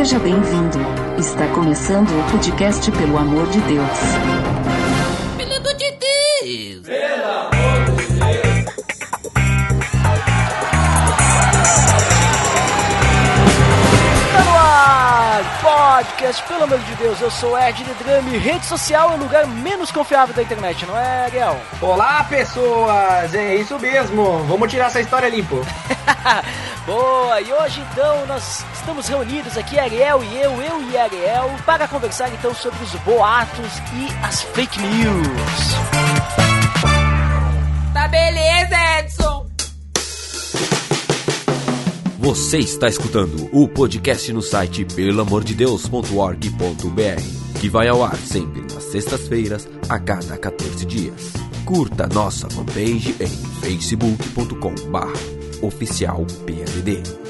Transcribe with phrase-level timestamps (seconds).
[0.00, 0.78] Seja bem-vindo.
[1.18, 3.98] Está começando o podcast Pelo Amor de Deus.
[5.36, 6.86] Pelo amor de Deus!
[14.32, 19.10] Tá no ar, podcast, pelo amor de Deus, eu sou Ed de Drame, rede social
[19.10, 21.60] é o lugar menos confiável da internet, não é, Ariel?
[21.82, 23.34] Olá, pessoas!
[23.34, 24.44] É isso mesmo.
[24.44, 25.60] Vamos tirar essa história limpo.
[26.86, 31.86] Boa, e hoje então nós estamos reunidos aqui, Ariel e eu, eu e Ariel, para
[31.86, 35.26] conversar então sobre os boatos e as fake news.
[37.92, 39.46] Tá beleza, Edson!
[42.18, 49.68] Você está escutando o podcast no site pelamordedeus.org.br, que vai ao ar sempre nas sextas-feiras,
[49.88, 51.34] a cada 14 dias.
[51.66, 53.28] Curta nossa fanpage em
[53.60, 57.29] facebook.com.br oficial PADD.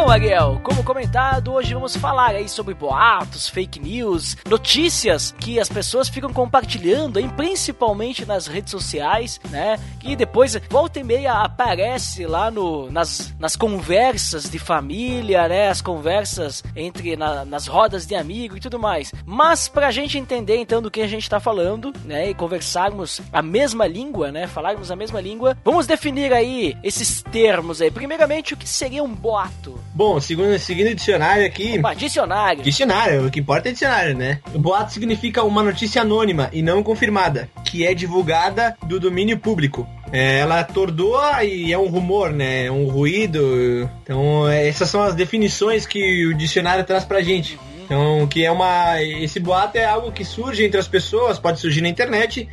[0.11, 6.09] Ariel, como comentado, hoje vamos falar aí sobre boatos, fake news, notícias que as pessoas
[6.09, 9.79] ficam compartilhando, aí, principalmente nas redes sociais, né?
[10.03, 15.69] E depois, volta e meia, aparece lá no, nas, nas conversas de família, né?
[15.69, 19.13] As conversas entre na- nas rodas de amigo e tudo mais.
[19.25, 22.29] Mas pra gente entender então do que a gente tá falando, né?
[22.29, 24.45] E conversarmos a mesma língua, né?
[24.45, 27.89] Falarmos a mesma língua, vamos definir aí esses termos aí.
[27.89, 29.79] Primeiramente, o que seria um boato?
[30.01, 31.77] Bom, segundo, seguindo o dicionário aqui.
[31.77, 32.63] Opa, dicionário.
[32.63, 34.39] Dicionário, o que importa é dicionário, né?
[34.51, 39.87] O boato significa uma notícia anônima e não confirmada, que é divulgada do domínio público.
[40.11, 42.65] É, ela atordoa e é um rumor, né?
[42.65, 43.87] É um ruído.
[44.01, 47.59] Então, é, essas são as definições que o dicionário traz pra gente.
[47.85, 48.99] Então, que é uma.
[49.03, 52.49] Esse boato é algo que surge entre as pessoas, pode surgir na internet,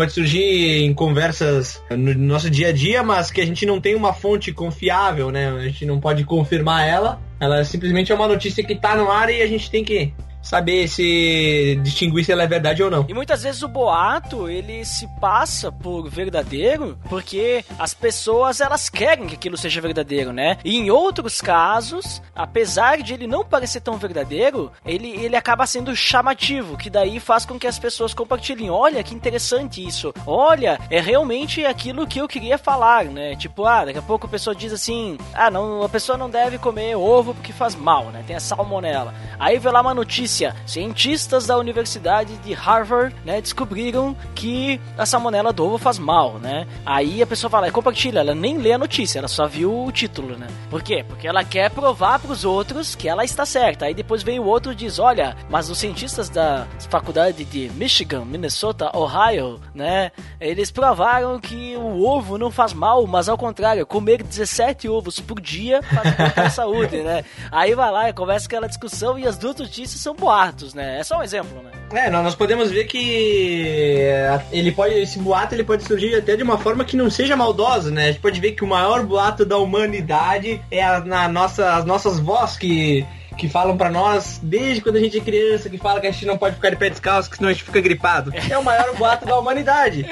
[0.00, 3.94] pode surgir em conversas no nosso dia a dia, mas que a gente não tem
[3.94, 5.50] uma fonte confiável, né?
[5.50, 7.20] A gente não pode confirmar ela.
[7.38, 10.88] Ela simplesmente é uma notícia que tá no ar e a gente tem que saber
[10.88, 13.06] se distinguir se ela é verdade ou não.
[13.08, 19.26] E muitas vezes o boato, ele se passa por verdadeiro porque as pessoas, elas querem
[19.26, 20.58] que aquilo seja verdadeiro, né?
[20.64, 25.94] E em outros casos, apesar de ele não parecer tão verdadeiro, ele, ele acaba sendo
[25.94, 28.70] chamativo, que daí faz com que as pessoas compartilhem.
[28.70, 30.12] Olha, que interessante isso.
[30.26, 33.36] Olha, é realmente aquilo que eu queria falar, né?
[33.36, 36.58] Tipo, ah, daqui a pouco a pessoa diz assim, ah, não, a pessoa não deve
[36.58, 38.24] comer ovo porque faz mal, né?
[38.26, 39.14] Tem a salmonela.
[39.38, 40.29] Aí vê lá uma notícia,
[40.66, 46.66] cientistas da Universidade de Harvard, né, descobriram que a salmonela do ovo faz mal, né?
[46.84, 49.92] Aí a pessoa fala, e compartilha, ela nem lê a notícia, ela só viu o
[49.92, 50.46] título, né?
[50.68, 51.04] Por quê?
[51.06, 53.86] Porque ela quer provar pros outros que ela está certa.
[53.86, 58.24] Aí depois vem o outro e diz, olha, mas os cientistas da faculdade de Michigan,
[58.24, 64.22] Minnesota, Ohio, né, eles provaram que o ovo não faz mal, mas ao contrário, comer
[64.22, 67.24] 17 ovos por dia faz bem pra saúde, né?
[67.50, 71.00] Aí vai lá e começa aquela discussão e as duas notícias são boatos, né?
[71.00, 71.70] É só um exemplo, né?
[71.92, 76.42] É, nós podemos ver que é, ele pode, esse boato ele pode surgir até de
[76.42, 78.04] uma forma que não seja maldosa, né?
[78.04, 81.84] A gente pode ver que o maior boato da humanidade é a, na nossa, as
[81.84, 85.98] nossas vozes que que falam pra nós desde quando a gente é criança, que fala
[85.98, 88.30] que a gente não pode ficar de pé descalço, que senão a gente fica gripado.
[88.50, 90.04] É o maior boato da humanidade.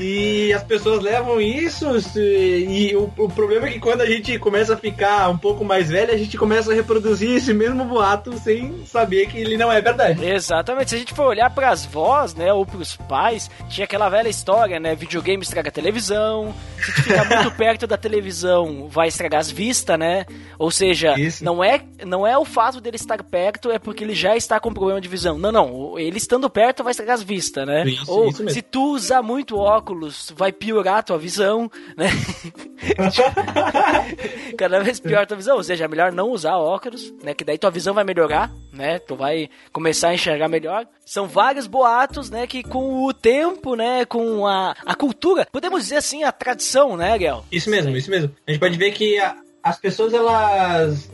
[0.00, 1.86] E as pessoas levam isso,
[2.16, 5.88] e o, o problema é que quando a gente começa a ficar um pouco mais
[5.88, 9.80] velho, a gente começa a reproduzir esse mesmo boato sem saber que ele não é
[9.80, 10.24] verdade.
[10.24, 10.90] Exatamente.
[10.90, 14.78] Se a gente for olhar pras vós, né, ou pros pais, tinha aquela velha história,
[14.78, 14.94] né?
[14.94, 16.54] Videogame estraga a televisão.
[16.78, 20.26] Se tu ficar muito perto da televisão, vai estragar as vistas, né?
[20.58, 21.44] Ou seja, Isso.
[21.44, 24.72] não é não é o fato dele estar perto, é porque ele já está com
[24.72, 25.38] problema de visão.
[25.38, 25.98] Não, não.
[25.98, 27.84] Ele estando perto vai estragar as vistas, né?
[27.86, 29.87] Isso, ou isso se tu usar muito óculos,
[30.34, 32.06] vai piorar a tua visão, né?
[34.56, 37.34] Cada vez pior a tua visão, ou seja, é melhor não usar óculos, né?
[37.34, 38.98] Que daí tua visão vai melhorar, né?
[38.98, 40.86] Tu vai começar a enxergar melhor.
[41.04, 42.46] São vários boatos, né?
[42.46, 44.04] Que com o tempo, né?
[44.04, 47.44] Com a, a cultura, podemos dizer assim, a tradição, né, Ariel?
[47.50, 48.34] Isso mesmo, isso mesmo.
[48.46, 51.10] A gente pode ver que a- as pessoas, elas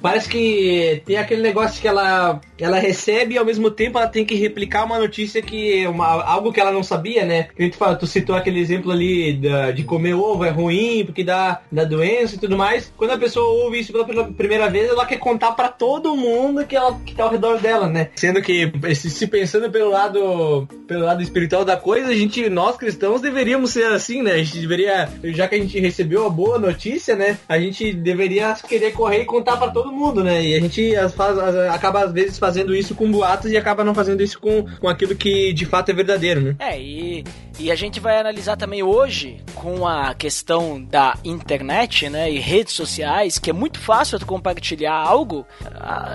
[0.00, 4.24] parece que tem aquele negócio que ela, ela recebe e ao mesmo tempo ela tem
[4.24, 7.48] que replicar uma notícia que uma, algo que ela não sabia, né?
[7.56, 11.24] Que tu, fala, tu citou aquele exemplo ali da, de comer ovo é ruim porque
[11.24, 12.92] dá, dá doença e tudo mais.
[12.96, 16.76] Quando a pessoa ouve isso pela primeira vez, ela quer contar para todo mundo que
[16.76, 18.10] ela que tá ao redor dela, né?
[18.14, 23.20] Sendo que se pensando pelo lado pelo lado espiritual da coisa, a gente nós cristãos
[23.20, 24.32] deveríamos ser assim, né?
[24.32, 27.38] A gente deveria, já que a gente recebeu a boa notícia, né?
[27.48, 30.44] A gente deveria querer correr e contar para todo mundo, né?
[30.44, 31.36] E a gente faz,
[31.72, 35.16] acaba às vezes fazendo isso com boatos e acaba não fazendo isso com, com aquilo
[35.16, 36.56] que de fato é verdadeiro, né?
[36.60, 37.24] É, e,
[37.58, 42.30] e a gente vai analisar também hoje com a questão da internet, né?
[42.30, 45.46] E redes sociais, que é muito fácil tu compartilhar algo.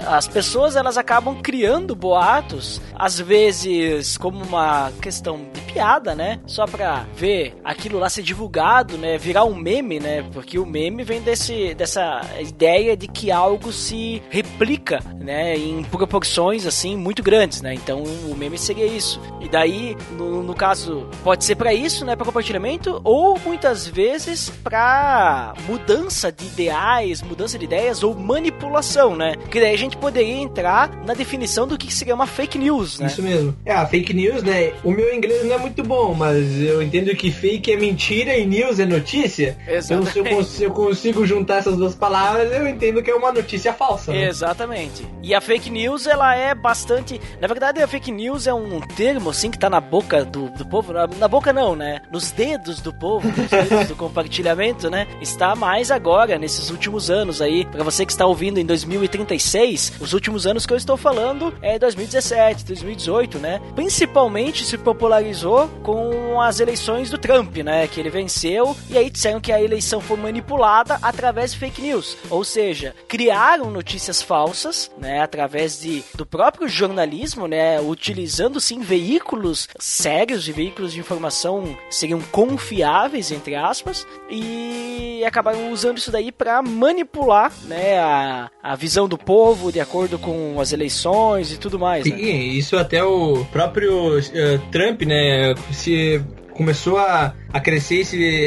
[0.07, 6.39] As pessoas elas acabam criando boatos, às vezes como uma questão de piada, né?
[6.45, 9.17] Só pra ver aquilo lá ser divulgado, né?
[9.17, 10.23] Virar um meme, né?
[10.33, 15.57] Porque o meme vem desse, dessa ideia de que algo se replica, né?
[15.57, 17.73] Em proporções, assim, muito grandes, né?
[17.73, 19.21] Então o meme seria isso.
[19.39, 22.15] E daí, no, no caso, pode ser para isso, né?
[22.15, 29.35] Para compartilhamento, ou muitas vezes para mudança de ideais, mudança de ideias ou manipulação, né?
[29.51, 33.05] Que daí a gente poderia entrar na definição do que seria uma fake news, né?
[33.05, 33.55] Isso mesmo.
[33.63, 34.73] É, a fake news, né?
[34.83, 38.47] O meu inglês não é muito bom, mas eu entendo que fake é mentira e
[38.47, 39.55] news é notícia.
[39.67, 40.17] Exatamente.
[40.17, 43.31] Então, se eu, se eu consigo juntar essas duas palavras, eu entendo que é uma
[43.31, 44.11] notícia falsa.
[44.11, 44.23] Né?
[44.23, 45.07] Exatamente.
[45.21, 47.21] E a fake news, ela é bastante.
[47.39, 50.65] Na verdade, a fake news é um termo, assim, que tá na boca do, do
[50.65, 50.91] povo.
[51.19, 52.01] Na, boca, não, né?
[52.11, 55.07] Nos dedos do povo, nos dedos do compartilhamento, né?
[55.21, 57.65] Está mais agora, nesses últimos anos aí.
[57.65, 61.77] Para você que está ouvindo em 2036, os últimos anos que eu estou falando é
[61.77, 63.61] 2017, 2018, né?
[63.75, 67.87] Principalmente se popularizou com as eleições do Trump, né?
[67.87, 72.17] Que ele venceu e aí disseram que a eleição foi manipulada através de fake news.
[72.29, 75.21] Ou seja, criaram notícias falsas, né?
[75.21, 77.81] Através de, do próprio jornalismo, né?
[77.81, 85.97] Utilizando sim veículos sérios e veículos de informação seriam confiáveis, entre aspas, e acabaram usando
[85.97, 87.97] isso daí para manipular, né?
[87.97, 92.03] A, a visão do povo de acordo com as eleições e tudo mais.
[92.03, 92.19] Sim, né?
[92.19, 94.21] isso até o próprio uh,
[94.71, 95.55] Trump, né?
[95.71, 96.21] Se
[96.53, 97.99] começou a a crescer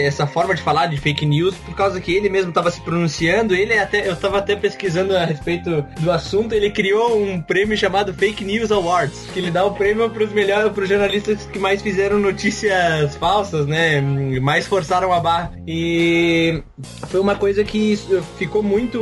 [0.04, 3.54] essa forma de falar de fake news por causa que ele mesmo estava se pronunciando.
[3.54, 6.54] Ele até eu estava até pesquisando a respeito do assunto.
[6.54, 10.32] Ele criou um prêmio chamado Fake News Awards, que ele dá o prêmio para os
[10.32, 14.00] melhores, para os jornalistas que mais fizeram notícias falsas, né?
[14.40, 15.52] Mais forçaram a barra.
[15.66, 16.62] E
[17.08, 17.98] foi uma coisa que
[18.38, 19.00] ficou muito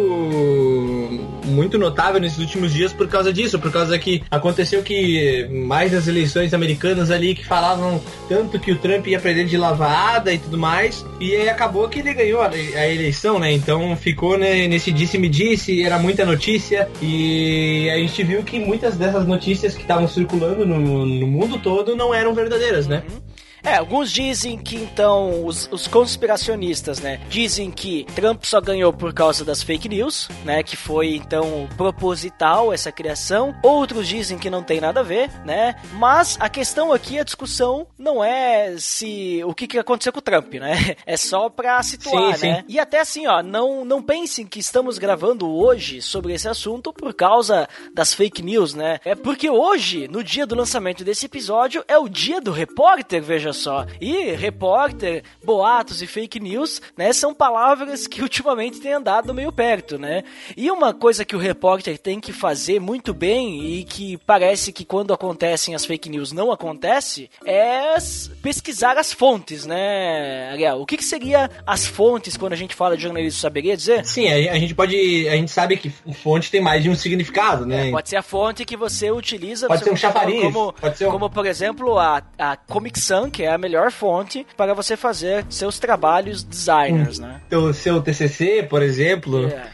[1.44, 6.06] muito notável nesses últimos dias por causa disso, por causa que aconteceu que mais das
[6.06, 9.89] eleições americanas ali que falavam tanto que o Trump ia perder de lavar
[10.32, 11.04] e tudo mais.
[11.18, 13.52] E aí acabou que ele ganhou a, eleição, né?
[13.52, 16.88] Então ficou né, nesse disse-me-disse, era muita notícia.
[17.02, 21.96] E a gente viu que muitas dessas notícias que estavam circulando no, no mundo todo
[21.96, 23.02] não eram verdadeiras, né?
[23.10, 23.29] Uhum.
[23.62, 29.12] É, alguns dizem que então os, os, conspiracionistas, né, dizem que Trump só ganhou por
[29.12, 33.54] causa das fake news, né, que foi então proposital essa criação.
[33.62, 35.76] Outros dizem que não tem nada a ver, né?
[35.94, 40.22] Mas a questão aqui, a discussão não é se o que, que aconteceu com o
[40.22, 40.96] Trump, né?
[41.06, 42.56] É só pra situar, sim, né?
[42.58, 42.64] Sim.
[42.68, 47.12] E até assim, ó, não não pensem que estamos gravando hoje sobre esse assunto por
[47.14, 49.00] causa das fake news, né?
[49.04, 53.49] É porque hoje, no dia do lançamento desse episódio, é o dia do repórter, veja
[53.50, 53.86] veja só.
[54.00, 59.98] E repórter, boatos e fake news, né, são palavras que ultimamente têm andado meio perto,
[59.98, 60.22] né?
[60.56, 64.84] E uma coisa que o repórter tem que fazer muito bem e que parece que
[64.84, 67.94] quando acontecem as fake news não acontece é
[68.42, 70.80] pesquisar as fontes, né, Ariel?
[70.80, 73.40] O que, que seria as fontes quando a gente fala de jornalismo?
[73.40, 74.04] Saberia dizer?
[74.04, 74.96] Sim, a, gente pode.
[75.28, 77.88] A gente sabe que fonte tem mais de um significado, né?
[77.88, 79.66] É, pode ser a fonte que você utiliza.
[79.66, 80.42] Pode ser um chafariz.
[80.42, 81.10] Como, pode ser um...
[81.10, 85.46] como, por exemplo, a, a Comic Sun, que é a melhor fonte para você fazer
[85.48, 87.22] seus trabalhos designers, hum.
[87.22, 87.40] né?
[87.50, 89.48] O seu TCC, por exemplo.
[89.48, 89.70] Yeah.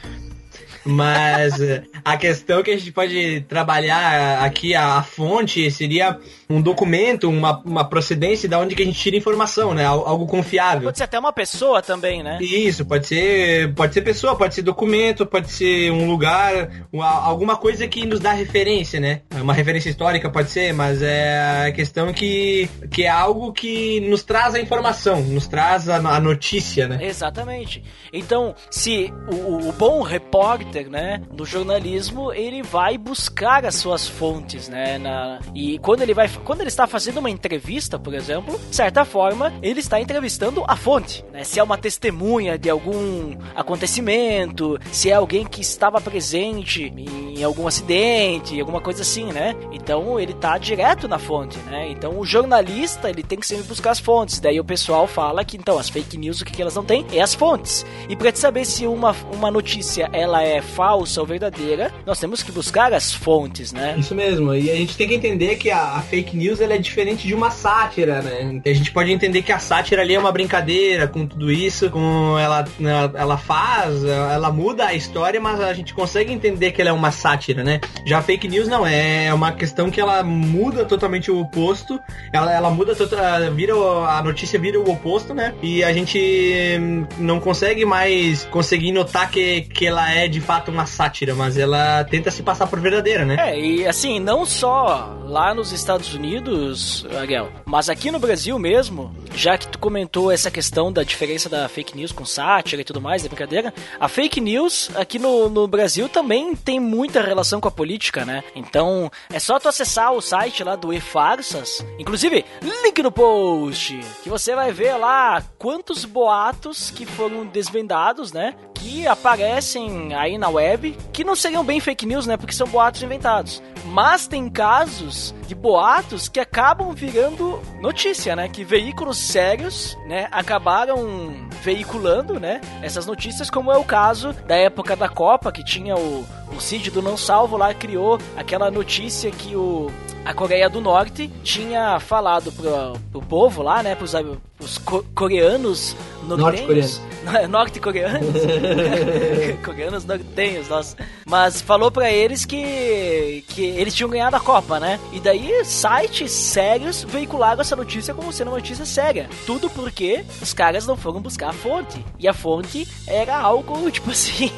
[0.86, 6.62] Mas eh, a questão que a gente pode trabalhar aqui, a, a fonte, seria um
[6.62, 9.84] documento, uma, uma procedência da onde que a gente tira informação, né?
[9.84, 10.84] Algo confiável.
[10.84, 12.38] Pode ser até uma pessoa também, né?
[12.40, 17.56] Isso, pode ser, pode ser pessoa, pode ser documento, pode ser um lugar, uma, alguma
[17.56, 19.22] coisa que nos dá referência, né?
[19.34, 24.22] Uma referência histórica pode ser, mas é a questão que, que é algo que nos
[24.22, 26.98] traz a informação, nos traz a, a notícia, né?
[27.00, 27.82] Exatamente.
[28.12, 34.06] Então, se o, o bom repórter repórter, né, do jornalismo, ele vai buscar as suas
[34.06, 38.58] fontes, né, na, e quando ele vai, quando ele está fazendo uma entrevista, por exemplo,
[38.58, 43.36] de certa forma, ele está entrevistando a fonte, né, se é uma testemunha de algum
[43.54, 50.18] acontecimento, se é alguém que estava presente em algum acidente, alguma coisa assim, né, então
[50.18, 54.00] ele está direto na fonte, né, então o jornalista, ele tem que sempre buscar as
[54.00, 56.84] fontes, daí o pessoal fala que, então, as fake news, o que, que elas não
[56.84, 57.06] têm?
[57.12, 61.26] É as fontes, e para te saber se uma, uma notícia, ela é falsa ou
[61.26, 63.94] verdadeira, nós temos que buscar as fontes, né?
[63.98, 66.78] Isso mesmo, e a gente tem que entender que a, a fake news ela é
[66.78, 68.60] diferente de uma sátira, né?
[68.64, 72.38] A gente pode entender que a sátira ali é uma brincadeira com tudo isso, com
[72.38, 76.90] ela, ela, ela faz, ela muda a história, mas a gente consegue entender que ela
[76.90, 77.80] é uma sátira, né?
[78.04, 82.00] Já a fake news não, é uma questão que ela muda totalmente o oposto,
[82.32, 85.54] ela, ela muda, tota, vira a notícia vira o oposto, né?
[85.62, 86.78] E a gente
[87.18, 92.04] não consegue mais conseguir notar que, que ela é de fato uma sátira, mas ela
[92.04, 93.36] tenta se passar por verdadeira, né?
[93.38, 99.14] É, e assim, não só lá nos Estados Unidos, Ariel, mas aqui no Brasil mesmo,
[99.34, 103.00] já que tu comentou essa questão da diferença da fake news com sátira e tudo
[103.00, 107.68] mais, da brincadeira, a fake news aqui no, no Brasil também tem muita relação com
[107.68, 108.42] a política, né?
[108.54, 114.28] Então, é só tu acessar o site lá do E-Farsas, inclusive, link no post, que
[114.28, 118.54] você vai ver lá quantos boatos que foram desvendados, né?
[118.74, 122.36] Que aparecem aí na web, que não seriam bem fake news, né?
[122.36, 123.62] Porque são boatos inventados.
[123.86, 128.48] Mas tem casos de boatos que acabam virando notícia, né?
[128.48, 134.96] Que veículos sérios, né, acabaram veiculando, né, essas notícias, como é o caso da época
[134.96, 139.54] da Copa, que tinha o, o Cid do Não Salvo lá, criou aquela notícia que
[139.54, 139.90] o
[140.24, 144.12] a Coreia do Norte tinha falado pro, pro povo lá, né, pros,
[144.58, 145.94] os co coreanos
[146.26, 147.00] nortenhos,
[147.48, 148.34] norte-coreanos,
[149.64, 154.98] coreanos nortenhos, nossa, mas falou para eles que que eles tinham ganhado a Copa, né?
[155.12, 159.28] E daí sites sérios veicularam essa notícia como sendo uma notícia séria.
[159.46, 162.04] Tudo porque os caras não foram buscar a fonte.
[162.18, 164.50] E a fonte era algo tipo assim,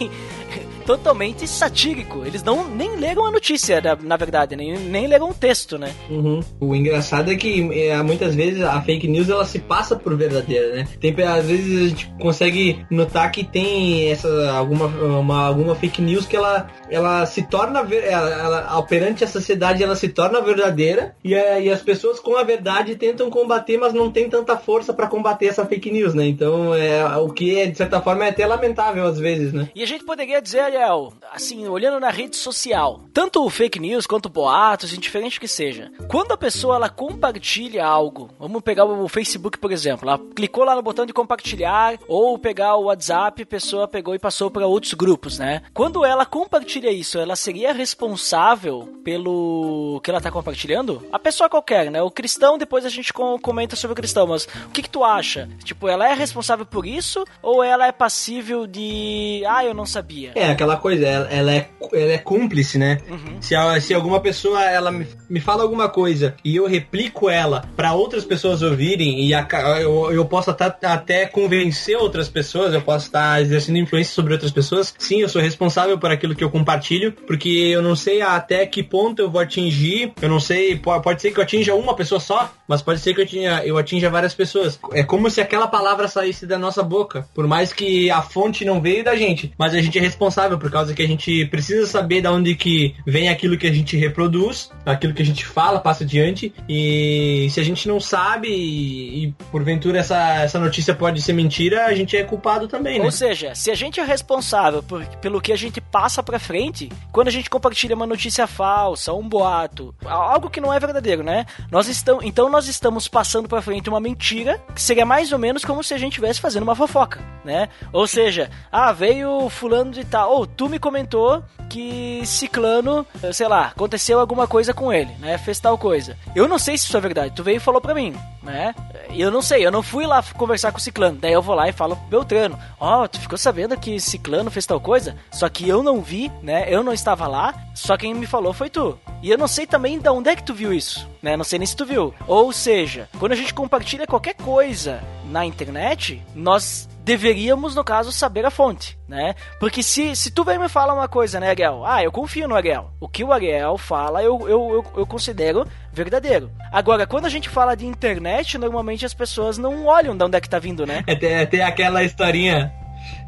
[0.88, 2.24] totalmente satírico.
[2.24, 5.92] Eles não nem leram a notícia, na, verdade, nem, nem leram o texto, né?
[6.08, 6.40] Uhum.
[6.58, 10.76] O engraçado é que é, muitas vezes a fake news ela se passa por verdadeira,
[10.76, 10.88] né?
[10.98, 16.24] Tem, às vezes a gente consegue notar que tem essa alguma, uma, alguma fake news
[16.24, 21.34] que ela, ela se torna ela, ela, perante a sociedade ela se torna verdadeira e,
[21.34, 25.48] e as pessoas com a verdade tentam combater, mas não tem tanta força para combater
[25.48, 26.26] essa fake news, né?
[26.26, 29.68] Então é o que é, de certa forma é até lamentável às vezes, né?
[29.74, 34.28] E a gente poderia dizer, Ariel, assim, olhando na rede social, tanto fake news quanto
[34.28, 39.72] boatos, indiferente que seja, quando a pessoa ela compartilha algo, vamos pegar o Facebook por
[39.72, 44.14] exemplo, ela clicou lá no botão de compartilhar ou pegar o WhatsApp, a pessoa pegou
[44.14, 45.62] e passou para outros grupos, né?
[45.74, 51.06] Quando ela compartilha isso, ela seria responsável pelo que ela tá compartilhando?
[51.12, 52.00] A pessoa qualquer, né?
[52.02, 55.48] O cristão, depois a gente comenta sobre o cristão, mas o que que tu acha?
[55.64, 60.32] Tipo, ela é responsável por isso ou ela é passível de, ah, eu não sabia?
[60.34, 62.98] É, aquela coisa, ela, ela é, ela é cúmplice, né?
[63.08, 63.40] Uhum.
[63.40, 67.94] Se, se alguma pessoa, ela me, me fala alguma coisa e eu replico ela para
[67.94, 69.46] outras pessoas ouvirem e a,
[69.80, 74.50] eu, eu posso até, até convencer outras pessoas, eu posso estar exercendo influência sobre outras
[74.50, 78.66] pessoas, sim, eu sou responsável por aquilo que eu compartilho, porque eu não sei até
[78.66, 82.20] que ponto eu vou atingir, eu não sei, pode, ser que eu atinja uma pessoa
[82.20, 84.78] só, mas pode ser que eu, tinha, eu atinja várias pessoas.
[84.92, 88.80] É como se aquela palavra saísse da nossa boca, por mais que a fonte não
[88.80, 92.22] veio da gente, mas a gente é responsável por causa que a gente precisa saber
[92.22, 96.04] de onde que vem aquilo que a gente reproduz, aquilo que a gente fala, passa
[96.04, 101.32] adiante, e se a gente não sabe e, e porventura essa, essa notícia pode ser
[101.32, 103.04] mentira, a gente é culpado também, né?
[103.04, 106.88] Ou seja, se a gente é responsável por, pelo que a gente passa pra frente,
[107.12, 111.46] quando a gente compartilha uma notícia falsa, um boato, algo que não é verdadeiro, né?
[111.70, 115.64] Nós estamos, então nós estamos passando pra frente uma mentira que seria mais ou menos
[115.64, 117.68] como se a gente estivesse fazendo uma fofoca, né?
[117.92, 123.66] Ou seja, ah, veio fulano de tal, ou tu me comentou que ciclano, sei lá,
[123.66, 125.36] aconteceu alguma coisa com ele, né?
[125.36, 126.16] Fez tal coisa.
[126.34, 128.74] Eu não sei se isso é verdade, tu veio e falou pra mim, né?
[129.10, 131.18] Eu não sei, eu não fui lá conversar com o Ciclano.
[131.18, 134.50] Daí eu vou lá e falo pro Beltrano: Ó, oh, tu ficou sabendo que Ciclano
[134.50, 135.16] fez tal coisa?
[135.30, 136.66] Só que eu não vi, né?
[136.68, 138.98] Eu não estava lá, só quem me falou foi tu.
[139.20, 141.36] E eu não sei também de onde é que tu viu isso, né?
[141.36, 142.14] Não sei nem se tu viu.
[142.26, 148.44] Ou seja, quando a gente compartilha qualquer coisa na internet, nós deveríamos, no caso, saber
[148.44, 149.34] a fonte, né?
[149.58, 151.82] Porque se, se tu vem me falar uma coisa, né, Ariel?
[151.86, 152.90] Ah, eu confio no Ariel.
[153.00, 156.50] O que o Ariel fala, eu, eu, eu, eu considero verdadeiro.
[156.70, 160.40] Agora, quando a gente fala de internet, normalmente as pessoas não olham de onde é
[160.40, 161.02] que tá vindo, né?
[161.06, 162.70] É, tem, tem aquela historinha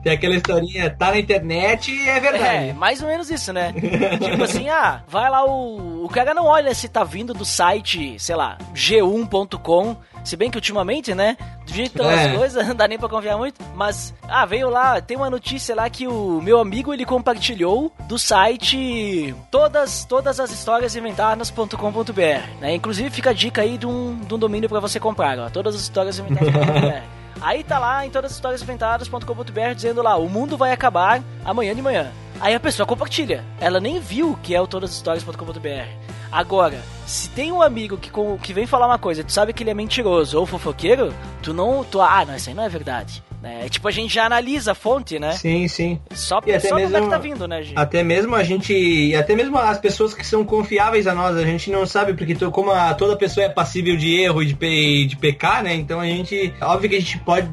[0.02, 2.72] Tem aquela historinha, tá na internet e é É, verdade.
[2.72, 3.72] mais ou menos isso, né?
[3.72, 6.04] tipo assim, ah, vai lá o.
[6.04, 9.96] O cara não olha se tá vindo do site, sei lá, g1.com.
[10.24, 11.36] Se bem que ultimamente, né?
[11.66, 12.26] Do jeito que estão É.
[12.30, 13.62] as coisas, não dá nem pra confiar muito.
[13.74, 18.18] Mas, ah, veio lá, tem uma notícia lá que o meu amigo ele compartilhou do
[18.18, 22.74] site todas, todas as histórias inventadas.com.br, né?
[22.74, 25.48] Inclusive fica a dica aí de um, de um domínio pra você comprar, ó.
[25.50, 27.19] Todas as histórias inventadas.com.br.
[27.40, 31.74] Aí tá lá em todas as histórias inventadas.com.br dizendo lá, o mundo vai acabar amanhã
[31.74, 32.10] de manhã.
[32.40, 33.44] Aí a pessoa compartilha.
[33.60, 36.10] Ela nem viu que é o todashistórias.com.br.
[36.32, 39.62] Agora, se tem um amigo que, com- que vem falar uma coisa, tu sabe que
[39.62, 41.82] ele é mentiroso ou fofoqueiro, tu não.
[41.84, 43.22] Tu, ah, não, isso aí não é verdade.
[43.42, 43.68] Né?
[43.70, 45.32] Tipo, a gente já analisa a fonte, né?
[45.32, 45.98] Sim, sim.
[46.12, 47.72] Só, E até só onde é que mesmo- tá vindo, né, gente?
[47.78, 48.74] Até mesmo a gente.
[48.74, 52.34] E até mesmo as pessoas que são confiáveis a nós, a gente não sabe, porque
[52.34, 55.74] to- como a- toda pessoa é passível de erro e de, pe- de pecar, né?
[55.74, 56.52] Então a gente.
[56.60, 57.48] Óbvio que a gente pode.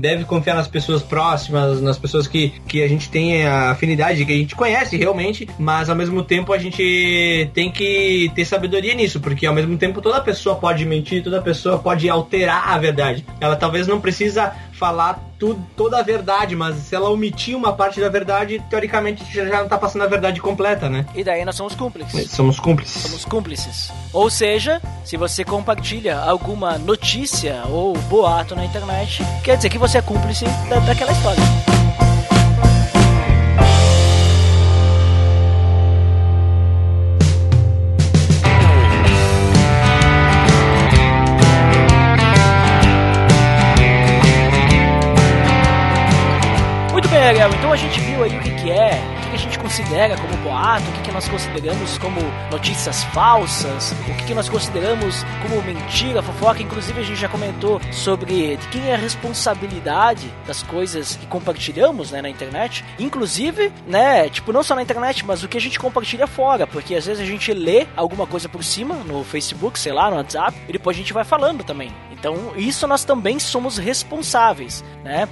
[0.00, 4.32] Deve confiar nas pessoas próximas, nas pessoas que, que a gente tem a afinidade, que
[4.32, 9.18] a gente conhece realmente, mas ao mesmo tempo a gente tem que ter sabedoria nisso,
[9.20, 13.24] porque ao mesmo tempo toda pessoa pode mentir, toda pessoa pode alterar a verdade.
[13.40, 18.00] Ela talvez não precisa falar tudo, toda a verdade, mas se ela omitir uma parte
[18.00, 21.06] da verdade, teoricamente já já não tá passando a verdade completa, né?
[21.14, 22.30] E daí nós somos cúmplices.
[22.30, 23.02] Somos cúmplices.
[23.02, 23.92] Somos cúmplices.
[24.12, 29.98] Ou seja, se você compartilha alguma notícia ou boato na internet, quer dizer que você
[29.98, 31.42] é cúmplice da, daquela história.
[47.26, 47.50] Ariel.
[47.54, 50.36] Então a gente viu aí o que, que é, o que, a gente considera como
[50.44, 52.20] boato, o que, que nós consideramos como
[52.52, 56.62] notícias falsas, o que, que nós consideramos como mentira, fofoca.
[56.62, 62.22] Inclusive a gente já comentou sobre quem é a responsabilidade das coisas que compartilhamos né,
[62.22, 62.84] na internet.
[62.96, 66.94] Inclusive, né, tipo, não só na internet, mas o que a gente compartilha fora, porque
[66.94, 70.56] às vezes a gente lê alguma coisa por cima no Facebook, sei lá, no WhatsApp,
[70.68, 71.92] e depois a gente vai falando também.
[72.12, 75.28] Então, isso nós também somos responsáveis, né?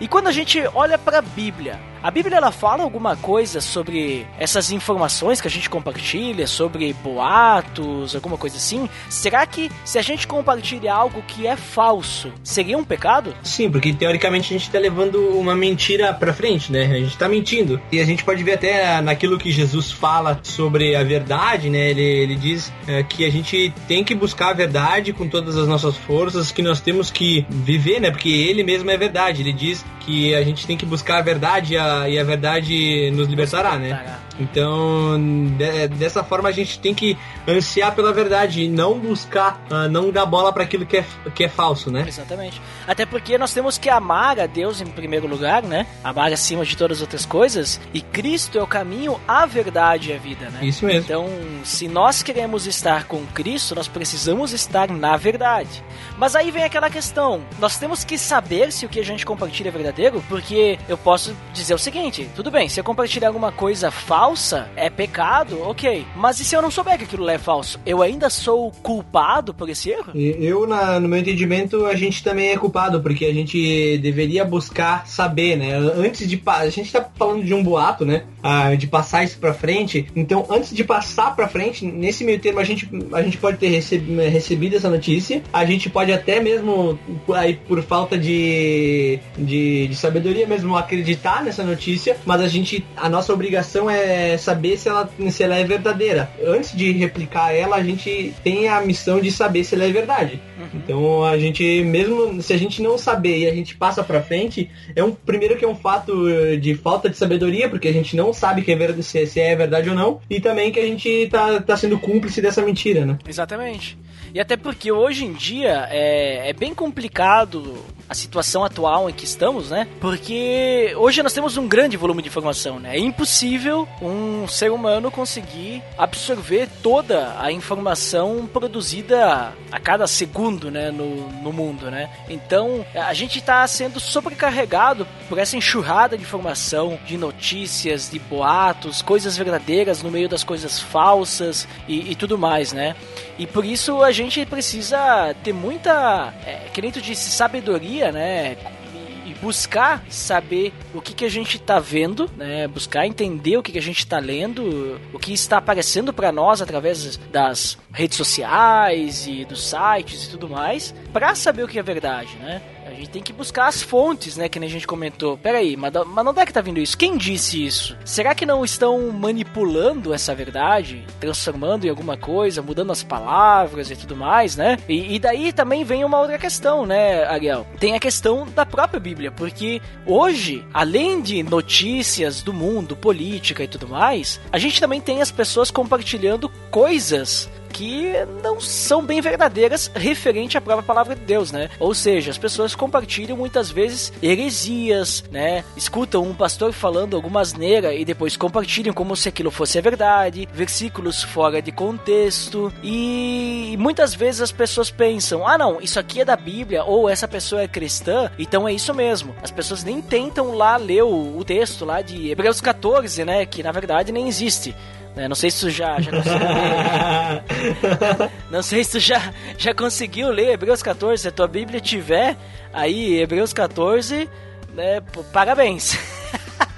[0.00, 4.26] E quando a gente olha para a Bíblia, a Bíblia ela fala alguma coisa sobre
[4.38, 8.88] essas informações que a gente compartilha, sobre boatos, alguma coisa assim?
[9.08, 13.34] Será que se a gente compartilha algo que é falso, seria um pecado?
[13.42, 16.84] Sim, porque teoricamente a gente tá levando uma mentira pra frente, né?
[16.84, 17.80] A gente tá mentindo.
[17.90, 21.90] E a gente pode ver até naquilo que Jesus fala sobre a verdade, né?
[21.90, 25.66] Ele, ele diz é, que a gente tem que buscar a verdade com todas as
[25.66, 28.10] nossas forças, que nós temos que viver, né?
[28.10, 29.42] Porque ele mesmo é verdade.
[29.42, 31.76] Ele diz que a gente tem que buscar a verdade e
[32.08, 34.18] e a verdade nos libertará, né?
[34.38, 35.18] Então,
[35.56, 40.10] de- dessa forma a gente tem que ansiar pela verdade e não buscar, ah, não
[40.10, 42.04] dar bola para aquilo que é, que é falso, né?
[42.06, 42.60] Exatamente.
[42.86, 45.86] Até porque nós temos que amar a Deus em primeiro lugar, né?
[46.02, 47.80] Amar acima de todas as outras coisas.
[47.92, 50.60] E Cristo é o caminho, a verdade e a vida, né?
[50.62, 51.00] Isso mesmo.
[51.00, 51.28] Então,
[51.64, 55.82] se nós queremos estar com Cristo, nós precisamos estar na verdade.
[56.16, 59.68] Mas aí vem aquela questão: nós temos que saber se o que a gente compartilha
[59.68, 63.90] é verdadeiro, porque eu posso dizer o seguinte: tudo bem, se eu compartilhar alguma coisa
[63.90, 64.27] falsa,
[64.76, 66.04] é pecado, ok.
[66.16, 67.78] Mas e se eu não souber que aquilo é falso?
[67.86, 70.12] Eu ainda sou culpado por esse erro?
[70.14, 75.06] Eu, na- no meu entendimento, a gente também é culpado, porque a gente deveria buscar
[75.06, 75.72] saber, né?
[75.74, 76.40] Antes de.
[76.46, 78.24] A gente tá falando de um boato, né?
[78.42, 80.06] Ah, de passar isso pra frente.
[80.14, 83.68] Então, antes de passar pra frente, nesse meio termo, a gente, a gente pode ter
[83.68, 85.42] receb- recebido essa notícia.
[85.52, 86.98] A gente pode até mesmo,
[87.34, 92.16] aí, por falta de, de, de sabedoria mesmo, acreditar nessa notícia.
[92.24, 92.84] Mas a gente.
[92.96, 96.30] A nossa obrigação é saber se ela, se ela é verdadeira.
[96.44, 100.40] Antes de replicar ela, a gente tem a missão de saber se ela é verdade.
[100.74, 104.70] Então a gente, mesmo se a gente não saber e a gente passa pra frente,
[104.94, 108.16] é um primeiro que é um fato eh, de falta de sabedoria, porque a gente
[108.16, 110.86] não sabe que é verdade, se, se é verdade ou não, e também que a
[110.86, 113.18] gente tá, tá sendo cúmplice dessa mentira, né?
[113.26, 113.96] Exatamente.
[114.34, 119.24] E até porque hoje em dia é, é bem complicado a situação atual em que
[119.24, 119.86] estamos, né?
[120.00, 122.96] Porque hoje nós temos um grande volume de informação, né?
[122.96, 130.90] É impossível um ser humano conseguir absorver toda a informação produzida a cada segundo, né?
[130.90, 132.08] No, no mundo, né?
[132.28, 139.02] Então a gente está sendo sobrecarregado por essa enxurrada de informação, de notícias, de boatos,
[139.02, 142.96] coisas verdadeiras no meio das coisas falsas e, e tudo mais, né?
[143.38, 148.56] E por isso a gente precisa ter muita, é, que nem tu disse, sabedoria, né?
[148.94, 152.66] E- buscar saber o que, que a gente está vendo, né?
[152.66, 156.60] Buscar entender o que, que a gente está lendo, o que está aparecendo para nós
[156.60, 161.82] através das redes sociais e dos sites e tudo mais, para saber o que é
[161.82, 162.60] verdade, né?
[162.98, 164.48] Gente tem que buscar as fontes, né?
[164.48, 165.38] Que nem a gente comentou.
[165.38, 166.98] Peraí, mas, mas onde é que tá vindo isso?
[166.98, 167.96] Quem disse isso?
[168.04, 171.06] Será que não estão manipulando essa verdade?
[171.20, 174.78] Transformando em alguma coisa, mudando as palavras e tudo mais, né?
[174.88, 177.64] E, e daí também vem uma outra questão, né, Ariel?
[177.78, 183.68] Tem a questão da própria Bíblia, porque hoje, além de notícias do mundo, política e
[183.68, 188.12] tudo mais, a gente também tem as pessoas compartilhando coisas que
[188.42, 191.70] não são bem verdadeiras referente à própria palavra de Deus, né?
[191.78, 195.62] Ou seja, as pessoas compartilham muitas vezes heresias, né?
[195.76, 200.48] Escutam um pastor falando alguma asneira e depois compartilham como se aquilo fosse a verdade,
[200.52, 206.24] versículos fora de contexto e muitas vezes as pessoas pensam: "Ah, não, isso aqui é
[206.24, 209.36] da Bíblia ou essa pessoa é cristã, então é isso mesmo".
[209.40, 213.62] As pessoas nem tentam lá ler o, o texto lá de Hebreus 14, né, que
[213.62, 214.74] na verdade nem existe.
[215.14, 215.28] Né?
[215.28, 218.30] Não sei se tu já, já conseguiu ler.
[218.50, 221.22] Não sei se tu já, já conseguiu ler Hebreus 14.
[221.22, 222.36] Se a tua Bíblia tiver
[222.72, 224.28] aí, Hebreus 14,
[224.74, 225.00] né,
[225.32, 225.98] parabéns.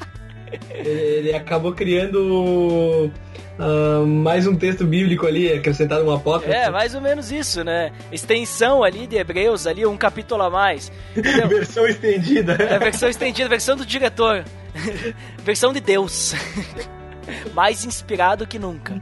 [0.73, 3.11] Ele acabou criando
[3.59, 6.53] uh, mais um texto bíblico ali, acrescentado uma apócrifo.
[6.53, 7.93] É, mais ou menos isso, né?
[8.11, 10.91] Extensão ali de Hebreus, ali, um capítulo a mais.
[11.15, 12.55] versão estendida.
[12.55, 14.45] É, versão estendida, versão do diretor.
[15.45, 16.35] versão de Deus
[17.55, 19.01] mais inspirado que nunca.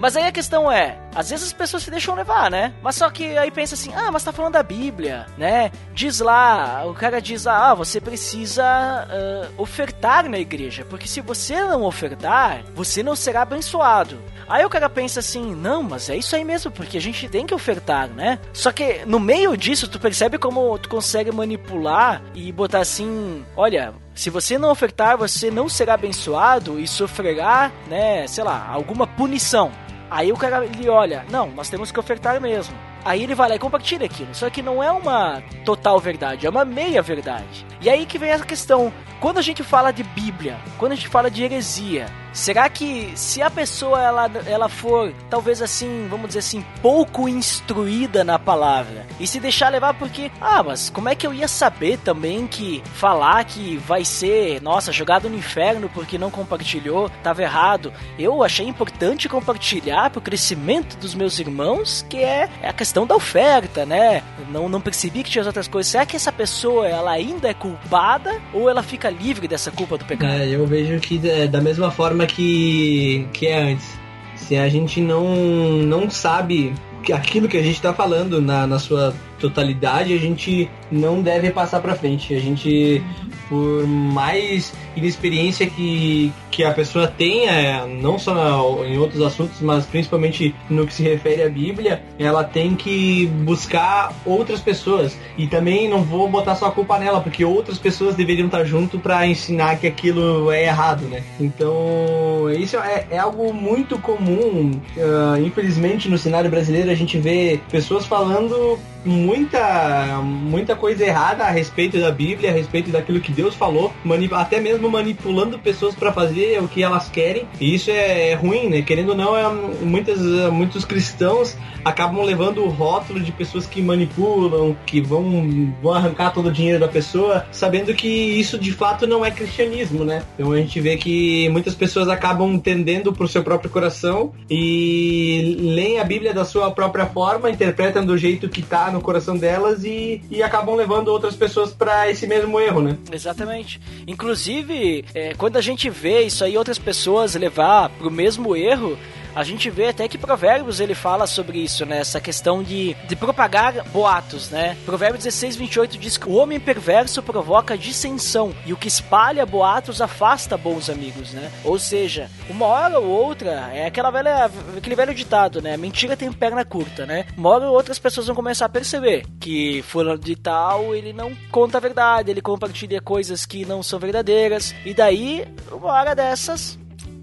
[0.00, 2.72] Mas aí a questão é, às vezes as pessoas se deixam levar, né?
[2.82, 5.70] Mas só que aí pensa assim, ah, mas tá falando da Bíblia, né?
[5.92, 11.62] Diz lá, o cara diz ah, você precisa uh, ofertar na igreja, porque se você
[11.64, 14.18] não ofertar, você não será abençoado.
[14.48, 17.46] Aí o cara pensa assim, não, mas é isso aí mesmo, porque a gente tem
[17.46, 18.38] que ofertar, né?
[18.54, 23.94] Só que no meio disso, tu percebe como tu consegue manipular e botar assim, olha,
[24.20, 29.72] se você não ofertar, você não será abençoado e sofrerá, né, sei lá, alguma punição.
[30.10, 32.76] Aí o cara ele olha, não, nós temos que ofertar mesmo.
[33.02, 34.34] Aí ele vai lá e compartilha aquilo.
[34.34, 37.64] Só que não é uma total verdade, é uma meia verdade.
[37.80, 38.92] E aí que vem essa questão.
[39.20, 43.42] Quando a gente fala de Bíblia, quando a gente fala de heresia, será que se
[43.42, 49.26] a pessoa ela, ela for, talvez assim, vamos dizer assim, pouco instruída na palavra e
[49.26, 53.44] se deixar levar porque, ah, mas como é que eu ia saber também que falar
[53.44, 57.92] que vai ser, nossa, jogado no inferno porque não compartilhou, estava errado.
[58.18, 63.06] Eu achei importante compartilhar para o crescimento dos meus irmãos, que é, é a questão
[63.06, 64.22] da oferta, né?
[64.50, 65.90] Não, não percebi que tinha outras coisas.
[65.90, 70.04] Será que essa pessoa ela ainda é culpada ou ela fica livre dessa culpa do
[70.04, 70.32] pecado?
[70.32, 73.98] É, eu vejo que é da mesma forma que, que é antes.
[74.36, 75.36] Se a gente não,
[75.82, 76.74] não sabe
[77.12, 81.80] aquilo que a gente está falando na, na sua totalidade, a gente não deve passar
[81.80, 82.34] para frente.
[82.34, 83.02] A gente,
[83.48, 89.86] por mais inexperiência que, que a pessoa tenha, não só na, em outros assuntos, mas
[89.86, 95.16] principalmente no que se refere à Bíblia, ela tem que buscar outras pessoas.
[95.36, 98.98] E também não vou botar só a culpa nela, porque outras pessoas deveriam estar junto
[98.98, 101.22] para ensinar que aquilo é errado, né?
[101.38, 104.72] Então, isso é, é algo muito comum.
[104.96, 111.50] Uh, infelizmente, no cenário brasileiro, a gente vê pessoas falando muita, muita coisa errada a
[111.50, 113.92] respeito da Bíblia, a respeito daquilo que Deus falou,
[114.32, 117.46] até mesmo manipulando pessoas para fazer o que elas querem.
[117.60, 118.82] E isso é, é ruim, né?
[118.82, 119.48] Querendo ou não, é,
[119.82, 126.30] muitas, muitos cristãos acabam levando o rótulo de pessoas que manipulam, que vão, vão arrancar
[126.30, 130.22] todo o dinheiro da pessoa, sabendo que isso de fato não é cristianismo, né?
[130.34, 135.98] Então a gente vê que muitas pessoas acabam tendendo pro seu próprio coração e leem
[135.98, 140.22] a Bíblia da sua própria forma, interpretam do jeito que tá no coração delas e,
[140.30, 142.96] e acabam levando outras pessoas para esse mesmo erro, né?
[143.12, 143.80] Exatamente.
[144.06, 148.98] Inclusive, é, quando a gente vê isso aí, outras pessoas levar pro mesmo erro,
[149.34, 151.98] a gente vê até que Provérbios ele fala sobre isso, né?
[151.98, 154.76] Essa questão de, de propagar boatos, né?
[154.84, 160.00] Provérbios 16, 28 diz que o homem perverso provoca dissensão e o que espalha boatos
[160.00, 161.50] afasta bons amigos, né?
[161.64, 165.76] Ou seja, uma hora ou outra, é aquela velha, aquele velho ditado, né?
[165.76, 167.26] Mentira tem perna curta, né?
[167.36, 171.12] Uma hora ou outra as pessoas vão começar a perceber que fulano de tal, ele
[171.12, 176.14] não conta a verdade, ele compartilha coisas que não são verdadeiras, e daí, uma hora
[176.14, 176.78] dessas,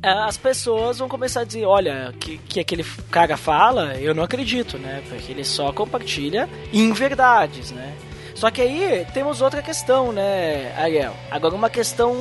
[0.07, 4.77] as pessoas vão começar a dizer, olha, que, que aquele cara fala, eu não acredito,
[4.77, 5.03] né?
[5.09, 7.93] Porque ele só compartilha inverdades, né?
[8.37, 11.15] Só que aí temos outra questão, né, Ariel?
[11.31, 12.13] Agora uma questão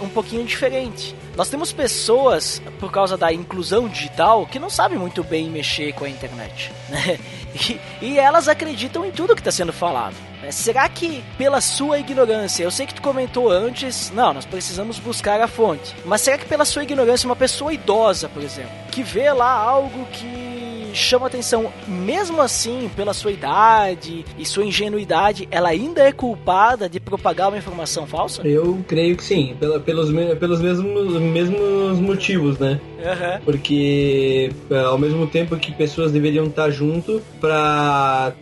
[0.00, 1.16] um pouquinho diferente.
[1.36, 6.04] Nós temos pessoas, por causa da inclusão digital, que não sabem muito bem mexer com
[6.04, 7.18] a internet, né?
[7.52, 10.14] E, e elas acreditam em tudo que está sendo falado.
[10.40, 10.52] Né?
[10.52, 15.40] Será que pela sua ignorância, eu sei que tu comentou antes, não, nós precisamos buscar
[15.40, 19.32] a fonte, mas será que pela sua ignorância, uma pessoa idosa, por exemplo, que vê
[19.32, 20.53] lá algo que
[20.94, 27.00] chama atenção, mesmo assim, pela sua idade e sua ingenuidade, ela ainda é culpada de
[27.00, 28.46] propagar uma informação falsa?
[28.46, 32.80] Eu creio que sim, pela, pelos, pelos mesmos, mesmos motivos, né?
[32.98, 33.40] Uhum.
[33.44, 38.32] Porque é, ao mesmo tempo que pessoas deveriam estar junto para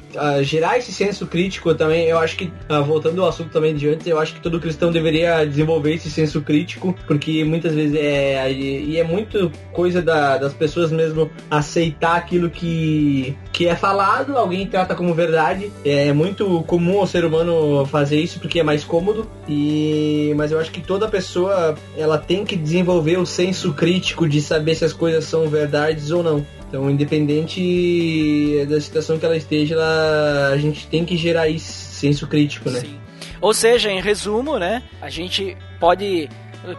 [0.42, 4.06] gerar esse senso crítico também, eu acho que, uh, voltando ao assunto também de antes,
[4.06, 8.52] eu acho que todo cristão deveria desenvolver esse senso crítico, porque muitas vezes é.
[8.52, 14.66] E é muito coisa da, das pessoas mesmo aceitar aquilo que, que é falado, alguém
[14.66, 15.70] trata como verdade.
[15.84, 19.28] É muito comum ao ser humano fazer isso porque é mais cômodo.
[19.48, 24.40] E mas eu acho que toda pessoa ela tem que desenvolver o senso crítico de
[24.40, 26.44] saber se as coisas são verdades ou não.
[26.68, 32.26] Então, independente da situação que ela esteja, ela, a gente tem que gerar esse senso
[32.26, 32.80] crítico, né?
[32.80, 32.98] Sim.
[33.42, 36.30] Ou seja, em resumo, né, a gente pode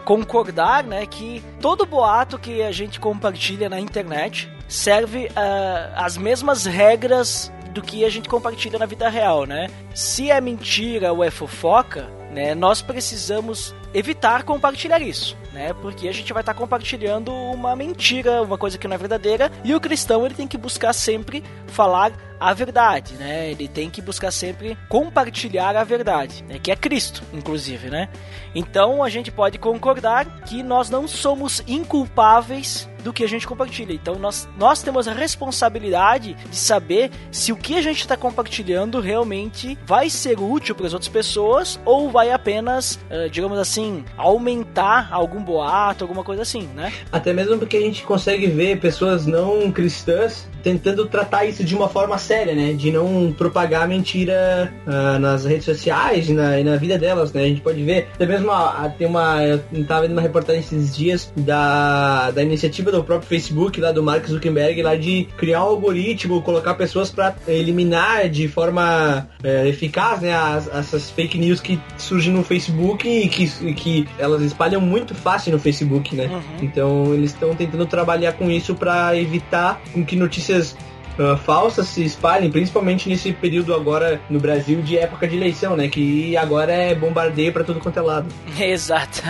[0.04, 6.66] concordar, né, que todo boato que a gente compartilha na internet serve uh, as mesmas
[6.66, 9.68] regras do que a gente compartilha na vida real, né?
[9.94, 15.72] Se é mentira ou é fofoca, né, nós precisamos evitar compartilhar isso, né?
[15.74, 19.50] Porque a gente vai estar tá compartilhando uma mentira, uma coisa que não é verdadeira,
[19.62, 23.50] e o cristão ele tem que buscar sempre falar a verdade, né?
[23.50, 26.58] Ele tem que buscar sempre compartilhar a verdade, né?
[26.58, 28.08] que é Cristo, inclusive, né?
[28.54, 33.92] Então a gente pode concordar que nós não somos inculpáveis do que a gente compartilha.
[33.92, 38.98] Então nós, nós temos a responsabilidade de saber se o que a gente está compartilhando
[38.98, 45.08] realmente vai ser útil para as outras pessoas ou vai apenas, uh, digamos assim, aumentar
[45.12, 46.92] algum boato, alguma coisa assim, né?
[47.12, 51.88] Até mesmo porque a gente consegue ver pessoas não cristãs tentando tratar isso de uma
[51.88, 52.72] forma séria, né?
[52.72, 57.42] De não propagar mentira uh, nas redes sociais e na, e na, vida delas, né?
[57.42, 60.60] A gente pode ver, até mesmo a, a, tem uma, eu estava vendo uma reportagem
[60.60, 65.64] esses dias da, da iniciativa do próprio Facebook, lá do Mark Zuckerberg, lá de criar
[65.64, 70.34] um algoritmo, colocar pessoas para eliminar de forma é, eficaz, né?
[70.34, 75.52] As, essas fake news que surgem no Facebook e que, que elas espalham muito fácil
[75.52, 76.26] no Facebook, né?
[76.26, 76.42] Uhum.
[76.62, 80.76] Então eles estão tentando trabalhar com isso para evitar com que notícias notícias
[81.18, 85.88] uh, falsas se espalhem, principalmente nesse período agora no Brasil de época de eleição, né?
[85.88, 88.26] Que agora é bombardeio para tudo quanto é lado.
[88.58, 89.22] Exato.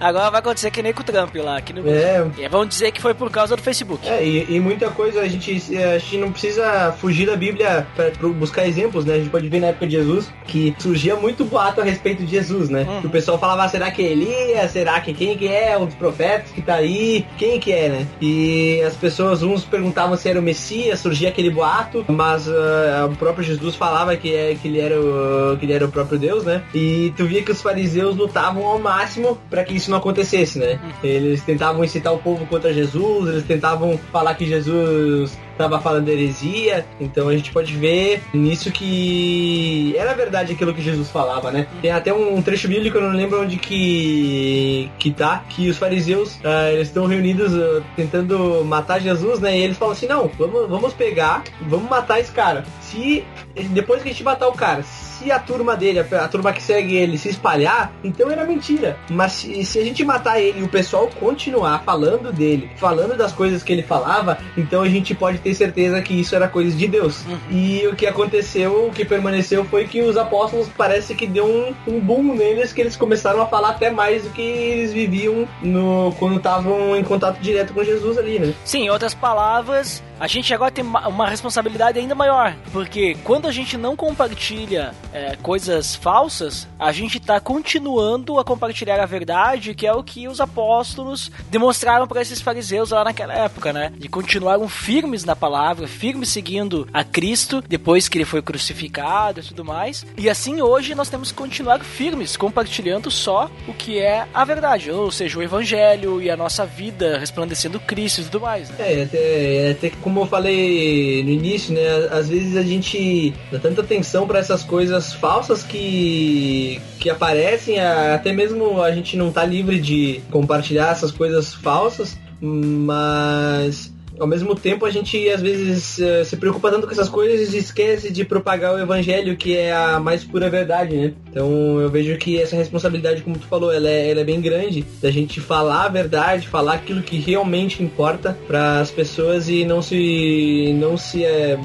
[0.00, 1.60] Agora vai acontecer que nem com o Trump lá.
[1.60, 1.88] Que no...
[1.88, 2.26] É.
[2.38, 4.06] E vão dizer que foi por causa do Facebook.
[4.08, 8.10] É, e, e, muita coisa a gente, a gente não precisa fugir da Bíblia para
[8.28, 9.14] buscar exemplos, né?
[9.14, 12.30] A gente pode ver na época de Jesus que surgia muito boato a respeito de
[12.30, 12.82] Jesus, né?
[12.82, 13.00] Uhum.
[13.04, 14.70] o pessoal falava, será que é Elias?
[14.70, 15.76] Será que quem que é?
[15.76, 17.26] Um dos profetas que tá aí?
[17.36, 18.06] Quem que é, né?
[18.20, 23.16] E as pessoas, uns perguntavam se era o Messias, surgia aquele boato, mas uh, o
[23.16, 26.44] próprio Jesus falava que, é, que, ele era o, que ele era o próprio Deus,
[26.44, 26.62] né?
[26.74, 30.80] E tu via que os fariseus lutavam ao máximo para que isso não acontecesse, né?
[30.82, 30.90] Uhum.
[31.02, 36.84] Eles tentavam incitar o povo contra Jesus, eles tentavam falar que Jesus estava falando heresia.
[37.00, 41.66] Então a gente pode ver nisso que era verdade aquilo que Jesus falava, né?
[41.80, 46.36] Tem até um trecho bíblico, eu não lembro onde que que tá, que os fariseus
[46.36, 49.56] uh, eles estão reunidos uh, tentando matar Jesus, né?
[49.58, 52.64] E eles falam assim: "Não, vamos vamos pegar, vamos matar esse cara.
[52.80, 53.24] Se
[53.70, 54.82] depois que a gente matar o cara,
[55.18, 58.96] se a turma dele, a, turma que segue ele, se espalhar, então era mentira.
[59.10, 63.32] Mas se, se, a gente matar ele e o pessoal continuar falando dele, falando das
[63.32, 66.86] coisas que ele falava, então a gente pode ter certeza que isso era coisa de
[66.86, 67.24] Deus.
[67.26, 67.38] Uhum.
[67.50, 71.74] E o que aconteceu, o que permaneceu foi que os apóstolos parece que deu um,
[71.86, 76.14] um boom neles, que eles começaram a falar até mais do que eles viviam no,
[76.18, 78.54] quando estavam em contato direto com Jesus ali, né?
[78.64, 83.52] Sim, em outras palavras, a gente agora tem uma responsabilidade ainda maior, porque quando a
[83.52, 89.86] gente não compartilha é, coisas falsas, a gente está continuando a compartilhar a verdade, que
[89.86, 93.92] é o que os apóstolos demonstraram para esses fariseus lá naquela época, né?
[93.96, 99.42] De continuaram firmes na palavra, firmes seguindo a Cristo depois que ele foi crucificado e
[99.42, 100.06] tudo mais.
[100.16, 104.90] E assim hoje nós temos que continuar firmes, compartilhando só o que é a verdade,
[104.90, 108.70] ou seja, o evangelho e a nossa vida resplandecendo Cristo e tudo mais.
[108.70, 108.76] Né?
[108.78, 111.80] É, até, até como eu falei no início, né?
[112.10, 118.30] Às vezes a gente dá tanta atenção para essas coisas falsas que, que aparecem, até
[118.30, 124.86] mesmo a gente não tá livre de compartilhar essas coisas falsas, mas ao mesmo tempo
[124.86, 128.74] a gente às vezes eh, se preocupa tanto com essas coisas e esquece de propagar
[128.74, 131.14] o evangelho que é a mais pura verdade, né?
[131.30, 134.84] Então eu vejo que essa responsabilidade, como tu falou, ela é, ela é bem grande
[135.02, 139.82] da gente falar a verdade, falar aquilo que realmente importa para as pessoas e não
[139.82, 141.58] se não se é,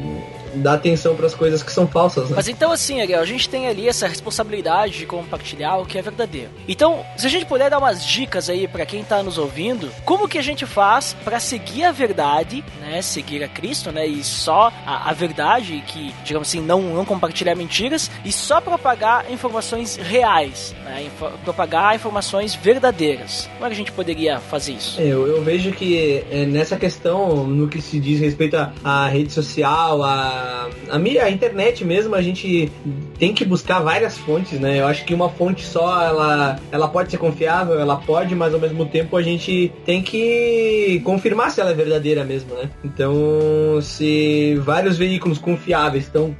[0.59, 2.35] dar atenção para as coisas que são falsas, né?
[2.35, 6.01] Mas então assim, Ariel, a gente tem ali essa responsabilidade de compartilhar o que é
[6.01, 6.49] verdadeiro.
[6.67, 10.27] Então, se a gente puder dar umas dicas aí para quem tá nos ouvindo, como
[10.27, 14.71] que a gente faz para seguir a verdade, né, seguir a Cristo, né, e só
[14.85, 20.75] a, a verdade que, digamos assim, não não compartilhar mentiras e só propagar informações reais,
[20.83, 23.49] né, info, propagar informações verdadeiras.
[23.53, 24.99] Como é que a gente poderia fazer isso?
[24.99, 29.31] É, eu, eu vejo que é, nessa questão, no que se diz respeito à rede
[29.31, 30.48] social, a,
[30.89, 32.71] a, a internet mesmo, a gente
[33.17, 34.79] tem que buscar várias fontes, né?
[34.79, 38.59] Eu acho que uma fonte só, ela, ela pode ser confiável, ela pode, mas ao
[38.59, 42.69] mesmo tempo a gente tem que confirmar se ela é verdadeira mesmo, né?
[42.83, 46.35] Então, se vários veículos confiáveis estão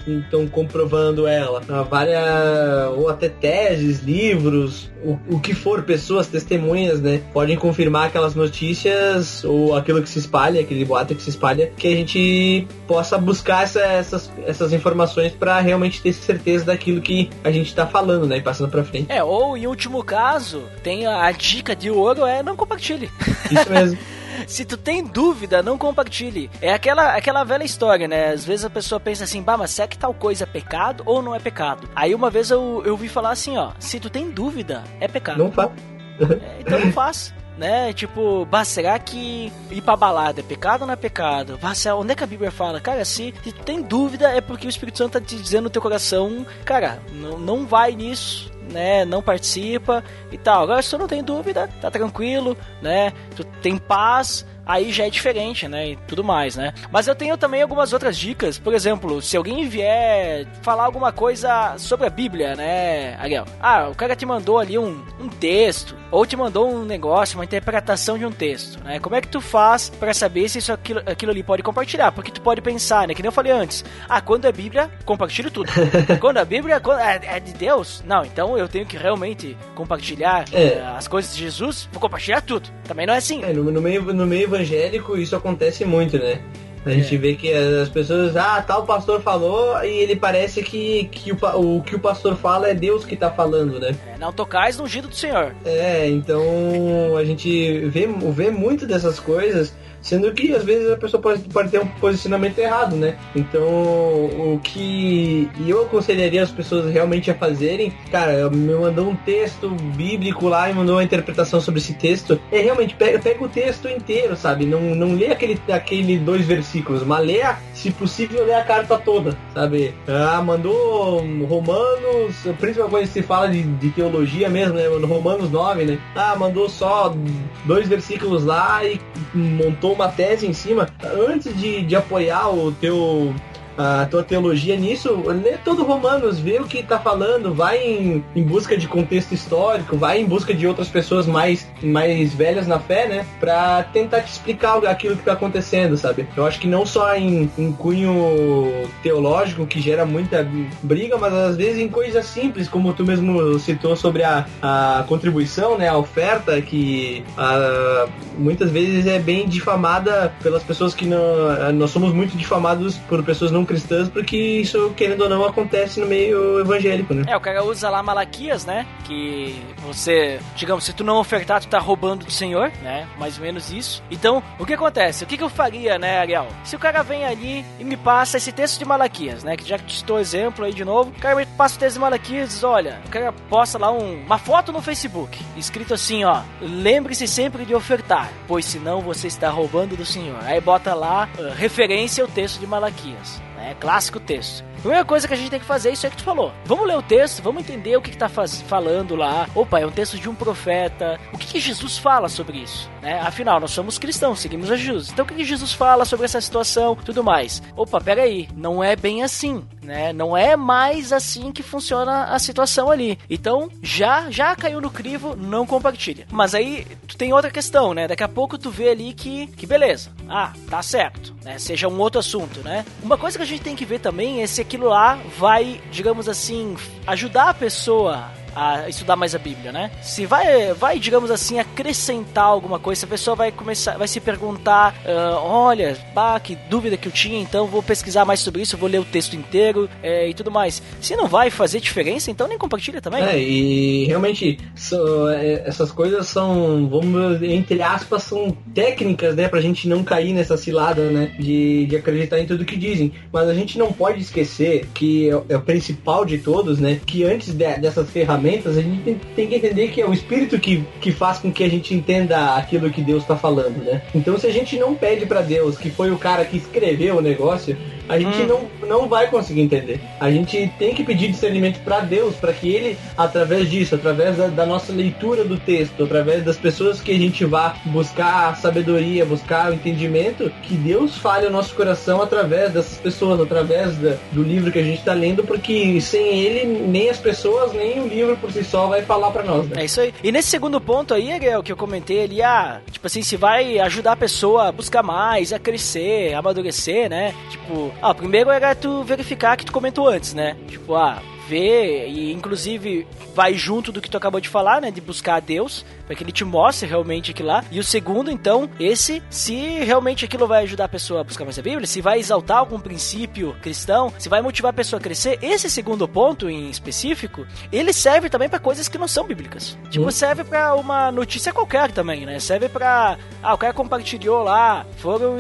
[0.51, 7.21] comprovando ela, várias, ou até teses, livros, o, o que for, pessoas, testemunhas, né?
[7.33, 11.87] Podem confirmar aquelas notícias ou aquilo que se espalha, aquele boato que se espalha, que
[11.87, 17.51] a gente possa buscar essa, essas, essas informações para realmente ter certeza daquilo que a
[17.51, 18.37] gente tá falando, né?
[18.37, 19.11] E passando pra frente.
[19.11, 23.09] É, ou em último caso, tem a, a dica de ouro é não compartilhe.
[23.51, 23.97] Isso mesmo.
[24.47, 26.49] Se tu tem dúvida, não compartilhe.
[26.61, 28.31] É aquela, aquela velha história, né?
[28.31, 31.21] Às vezes a pessoa pensa assim, bah, mas será que tal coisa é pecado ou
[31.21, 31.89] não é pecado?
[31.95, 35.37] Aí uma vez eu, eu vi falar assim, ó, se tu tem dúvida, é pecado.
[35.37, 35.71] Não faz.
[36.19, 37.91] É, então não faz né?
[37.91, 41.59] Tipo, bah, será que ir pra balada é pecado ou não é pecado?
[41.61, 42.79] Bah, onde é que a Bíblia fala?
[42.79, 45.81] Cara, se, se tem dúvida é porque o Espírito Santo tá te dizendo no teu
[45.81, 49.03] coração, cara, não, não vai nisso, né?
[49.03, 50.63] Não participa e tal.
[50.63, 53.11] Agora, se tu não tem dúvida, tá tranquilo, né?
[53.35, 55.89] Tu tem paz, aí já é diferente, né?
[55.89, 56.71] E tudo mais, né?
[56.91, 58.59] Mas eu tenho também algumas outras dicas.
[58.59, 63.45] Por exemplo, se alguém vier falar alguma coisa sobre a Bíblia, né, Ariel?
[63.59, 67.43] Ah, o cara te mandou ali um, um texto, ou te mandou um negócio, uma
[67.43, 68.99] interpretação de um texto, né?
[68.99, 72.11] Como é que tu faz para saber se isso aquilo, aquilo ali pode compartilhar?
[72.11, 73.15] Porque tu pode pensar, né?
[73.15, 73.83] Que nem eu falei antes.
[74.07, 75.71] Ah, quando é Bíblia, compartilho tudo.
[76.21, 80.79] quando a Bíblia é, é, de Deus, não, então eu tenho que realmente compartilhar é.
[80.95, 82.69] as coisas de Jesus, vou compartilhar tudo.
[82.83, 83.43] Também não é assim.
[83.43, 86.39] É, no, no meio, no meio evangélico isso acontece muito, né?
[86.85, 87.17] A gente é.
[87.17, 91.83] vê que as pessoas, ah, tal pastor falou e ele parece que, que o, o
[91.83, 93.95] que o pastor fala é Deus que tá falando, né?
[94.07, 95.53] É, não tocais no ungido do Senhor.
[95.65, 101.21] É, então a gente vê, vê muito dessas coisas Sendo que às vezes a pessoa
[101.21, 103.17] pode, pode ter um posicionamento errado, né?
[103.35, 109.69] Então, o que eu aconselharia as pessoas realmente a fazerem, cara, me mandou um texto
[109.69, 113.87] bíblico lá e mandou uma interpretação sobre esse texto, é realmente pega, pega o texto
[113.87, 114.65] inteiro, sabe?
[114.65, 117.41] Não, não lê aquele, aquele dois versículos, mas lê,
[117.79, 119.93] se possível, lê a carta toda, sabe?
[120.05, 124.87] Ah, mandou Romanos, principalmente quando se fala de, de teologia mesmo, né?
[124.87, 125.99] Romanos 9, né?
[126.13, 127.15] Ah, mandou só
[127.63, 128.99] dois versículos lá e
[129.33, 133.33] montou uma tese em cima, antes de, de apoiar o teu
[133.79, 138.43] a tua teologia nisso, lê todo Romanos, vê o que tá falando, vai em, em
[138.43, 143.07] busca de contexto histórico, vai em busca de outras pessoas mais, mais velhas na fé,
[143.07, 143.25] né?
[143.39, 146.27] Pra tentar te explicar aquilo que tá acontecendo, sabe?
[146.35, 150.45] Eu acho que não só em, em cunho teológico, que gera muita
[150.83, 155.77] briga, mas às vezes em coisas simples, como tu mesmo citou sobre a, a contribuição,
[155.77, 155.87] né?
[155.87, 161.71] A oferta, que a, muitas vezes é bem difamada pelas pessoas que não.
[161.73, 166.07] Nós somos muito difamados por pessoas não cristãs, porque isso, querendo ou não, acontece no
[166.07, 167.23] meio evangélico, né?
[167.27, 168.85] É, o cara usa lá Malaquias, né?
[169.05, 173.07] Que você, digamos, se tu não ofertar, tu tá roubando do Senhor, né?
[173.17, 174.03] Mais ou menos isso.
[174.09, 175.23] Então, o que acontece?
[175.23, 176.47] O que, que eu faria, né, Ariel?
[176.63, 179.55] Se o cara vem ali e me passa esse texto de Malaquias, né?
[179.55, 181.99] Que já te citou exemplo aí de novo, o cara me passa o texto de
[181.99, 186.23] Malaquias e diz: olha, o cara posta lá um, uma foto no Facebook, escrito assim,
[186.23, 190.39] ó: lembre-se sempre de ofertar, pois senão você está roubando do Senhor.
[190.43, 193.41] Aí bota lá uh, referência ao texto de Malaquias.
[193.61, 194.63] É clássico texto.
[194.79, 196.53] A primeira coisa que a gente tem que fazer é isso aí que tu falou.
[196.63, 199.45] Vamos ler o texto, vamos entender o que, que tá faz, falando lá.
[199.53, 201.19] Opa, é um texto de um profeta.
[201.33, 202.89] O que, que Jesus fala sobre isso?
[203.01, 203.19] Né?
[203.19, 205.09] Afinal, nós somos cristãos, seguimos a Jesus.
[205.09, 207.61] Então o que, que Jesus fala sobre essa situação tudo mais?
[207.75, 209.65] Opa, peraí, não é bem assim.
[209.83, 210.13] Né?
[210.13, 213.17] Não é mais assim que funciona a situação ali.
[213.29, 216.27] Então, já já caiu no crivo, não compartilha.
[216.31, 218.07] Mas aí tu tem outra questão, né?
[218.07, 220.11] Daqui a pouco tu vê ali que, que beleza.
[220.29, 221.35] Ah, tá certo.
[221.43, 221.57] Né?
[221.57, 222.85] Seja um outro assunto, né?
[223.01, 226.29] Uma coisa que a gente tem que ver também é se aquilo lá vai, digamos
[226.29, 226.77] assim,
[227.07, 229.91] ajudar a pessoa a estudar mais a Bíblia, né?
[230.01, 234.95] Se vai, vai digamos assim, acrescentar alguma coisa, a pessoa vai começar, vai se perguntar,
[235.05, 238.89] uh, olha, bah, que dúvida que eu tinha, então vou pesquisar mais sobre isso, vou
[238.89, 240.81] ler o texto inteiro é, e tudo mais.
[241.01, 243.23] Se não vai fazer diferença, então nem compartilha também.
[243.23, 249.61] É, e realmente so, é, essas coisas são, vamos entre aspas, são técnicas, né, pra
[249.61, 253.11] gente não cair nessa cilada, né, de, de acreditar em tudo que dizem.
[253.31, 257.23] Mas a gente não pode esquecer que é, é o principal de todos, né, que
[257.23, 260.83] antes de, dessas ferramentas a gente tem, tem, que entender que é o Espírito que,
[260.99, 264.01] que faz com que a gente entenda aquilo que Deus está falando, né.
[264.13, 267.21] Então se a gente não pede para Deus, que foi o cara que escreveu o
[267.21, 267.77] negócio,
[268.09, 268.69] a gente hum.
[268.81, 270.01] não, não vai conseguir entender.
[270.19, 274.47] A gente tem que pedir discernimento para Deus, para que Ele, através disso, através da,
[274.47, 279.71] da, nossa leitura do texto, através das pessoas que a gente vá buscar sabedoria, buscar
[279.71, 284.71] o entendimento, que Deus fale o nosso coração através dessas pessoas, através da, do livro
[284.71, 288.51] que a gente está lendo, porque sem Ele, nem as pessoas, nem o livro por
[288.51, 289.67] si só vai falar para nós.
[289.67, 289.81] Né?
[289.81, 290.13] É isso aí.
[290.23, 293.77] E nesse segundo ponto aí, Ariel, que eu comentei ali, ah, tipo assim, se vai
[293.79, 297.35] ajudar a pessoa a buscar mais, a crescer, a amadurecer, né?
[297.49, 300.55] Tipo, ah, primeiro era tu verificar que tu comentou antes, né?
[300.67, 305.01] Tipo, ah, ver e inclusive vai junto do que tu acabou de falar, né, de
[305.01, 307.63] buscar a Deus, para que ele te mostre realmente aquilo lá.
[307.71, 311.57] E o segundo, então, esse se realmente aquilo vai ajudar a pessoa a buscar mais
[311.57, 315.39] a Bíblia, se vai exaltar algum princípio cristão, se vai motivar a pessoa a crescer.
[315.41, 319.77] Esse segundo ponto em específico, ele serve também para coisas que não são bíblicas.
[319.89, 320.11] Tipo, hum.
[320.11, 322.39] serve para uma notícia qualquer também, né?
[322.39, 325.37] Serve para ah, o cara compartilhou lá, foram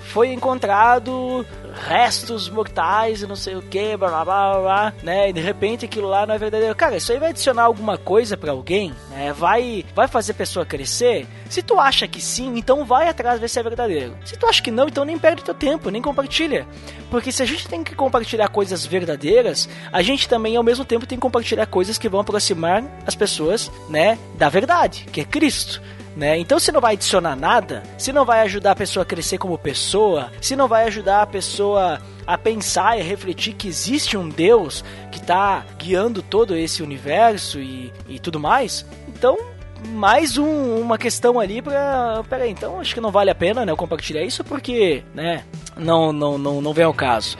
[0.00, 1.46] foi encontrado
[1.76, 5.28] restos mortais e não sei o que, blá blá blá blá, né?
[5.28, 6.74] E de repente aquilo lá não é verdadeiro.
[6.74, 9.32] Cara, isso aí vai adicionar alguma coisa para alguém, né?
[9.32, 11.26] Vai, vai fazer a pessoa crescer?
[11.48, 14.16] Se tu acha que sim, então vai atrás ver se é verdadeiro.
[14.24, 16.66] Se tu acha que não, então nem perde teu tempo, nem compartilha.
[17.10, 21.06] Porque se a gente tem que compartilhar coisas verdadeiras, a gente também ao mesmo tempo
[21.06, 25.80] tem que compartilhar coisas que vão aproximar as pessoas, né, da verdade, que é Cristo.
[26.16, 26.38] Né?
[26.38, 29.58] Então, se não vai adicionar nada, se não vai ajudar a pessoa a crescer como
[29.58, 34.26] pessoa, se não vai ajudar a pessoa a pensar e a refletir que existe um
[34.26, 39.36] Deus que está guiando todo esse universo e, e tudo mais, então
[39.90, 43.70] mais um, uma questão ali para peraí, então acho que não vale a pena né,
[43.70, 45.44] eu compartilhar isso porque, né,
[45.76, 47.36] não, não, não, não vem ao caso.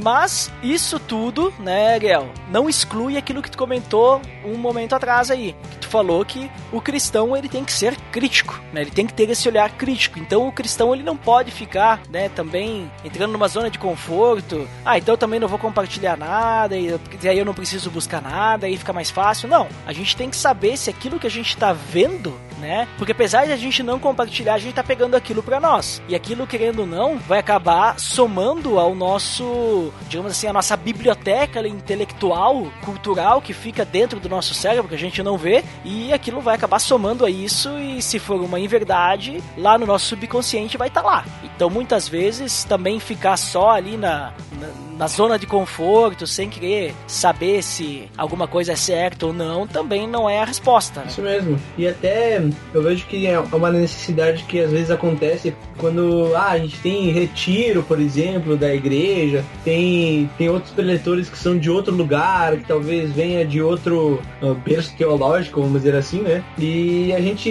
[0.00, 5.56] Mas isso tudo, né, Ariel, não exclui aquilo que tu comentou um momento atrás aí.
[5.70, 8.82] Que tu falou que o cristão ele tem que ser crítico, né?
[8.82, 10.18] Ele tem que ter esse olhar crítico.
[10.18, 14.68] Então o cristão ele não pode ficar, né, também entrando numa zona de conforto.
[14.84, 16.88] Ah, então eu também não vou compartilhar nada e,
[17.28, 19.48] aí eu não preciso buscar nada e fica mais fácil.
[19.48, 22.86] Não, a gente tem que saber se aquilo que a gente está vendo né?
[22.96, 26.02] Porque apesar de a gente não compartilhar, a gente tá pegando aquilo para nós.
[26.08, 31.66] E aquilo, querendo ou não, vai acabar somando ao nosso, digamos assim, a nossa biblioteca
[31.66, 36.40] intelectual, cultural que fica dentro do nosso cérebro, que a gente não vê, e aquilo
[36.40, 40.88] vai acabar somando a isso e se for uma inverdade, lá no nosso subconsciente vai
[40.88, 41.24] estar tá lá.
[41.42, 46.94] Então, muitas vezes, também ficar só ali na, na na zona de conforto, sem querer
[47.06, 51.00] saber se alguma coisa é certa ou não, também não é a resposta.
[51.00, 51.06] Né?
[51.08, 51.58] Isso mesmo.
[51.78, 52.38] E até
[52.72, 57.10] eu vejo que é uma necessidade que às vezes acontece quando ah, a gente tem
[57.10, 62.64] retiro, por exemplo, da igreja, tem, tem outros preletores que são de outro lugar, que
[62.64, 66.42] talvez venha de outro uh, berço teológico, vamos dizer assim, né?
[66.58, 67.50] E a gente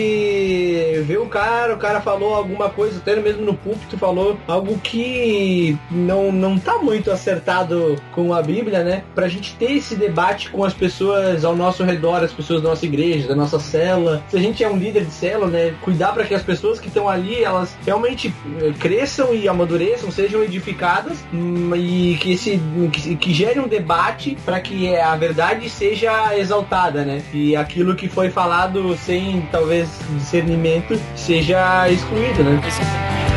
[1.05, 5.77] vê o cara, o cara falou alguma coisa, até mesmo no púlpito falou algo que
[5.89, 9.03] não, não tá muito acertado acertado com a Bíblia, né?
[9.13, 12.85] Pra gente ter esse debate com as pessoas ao nosso redor, as pessoas da nossa
[12.85, 14.23] igreja, da nossa cela.
[14.29, 15.73] Se a gente é um líder de cela, né?
[15.81, 20.43] Cuidar para que as pessoas que estão ali, elas realmente eh, cresçam e amadureçam, sejam
[20.43, 22.59] edificadas hum, e que esse
[22.91, 27.21] que, que gere um debate para que a verdade seja exaltada, né?
[27.33, 33.28] E aquilo que foi falado sem talvez discernimento seja excluído, né?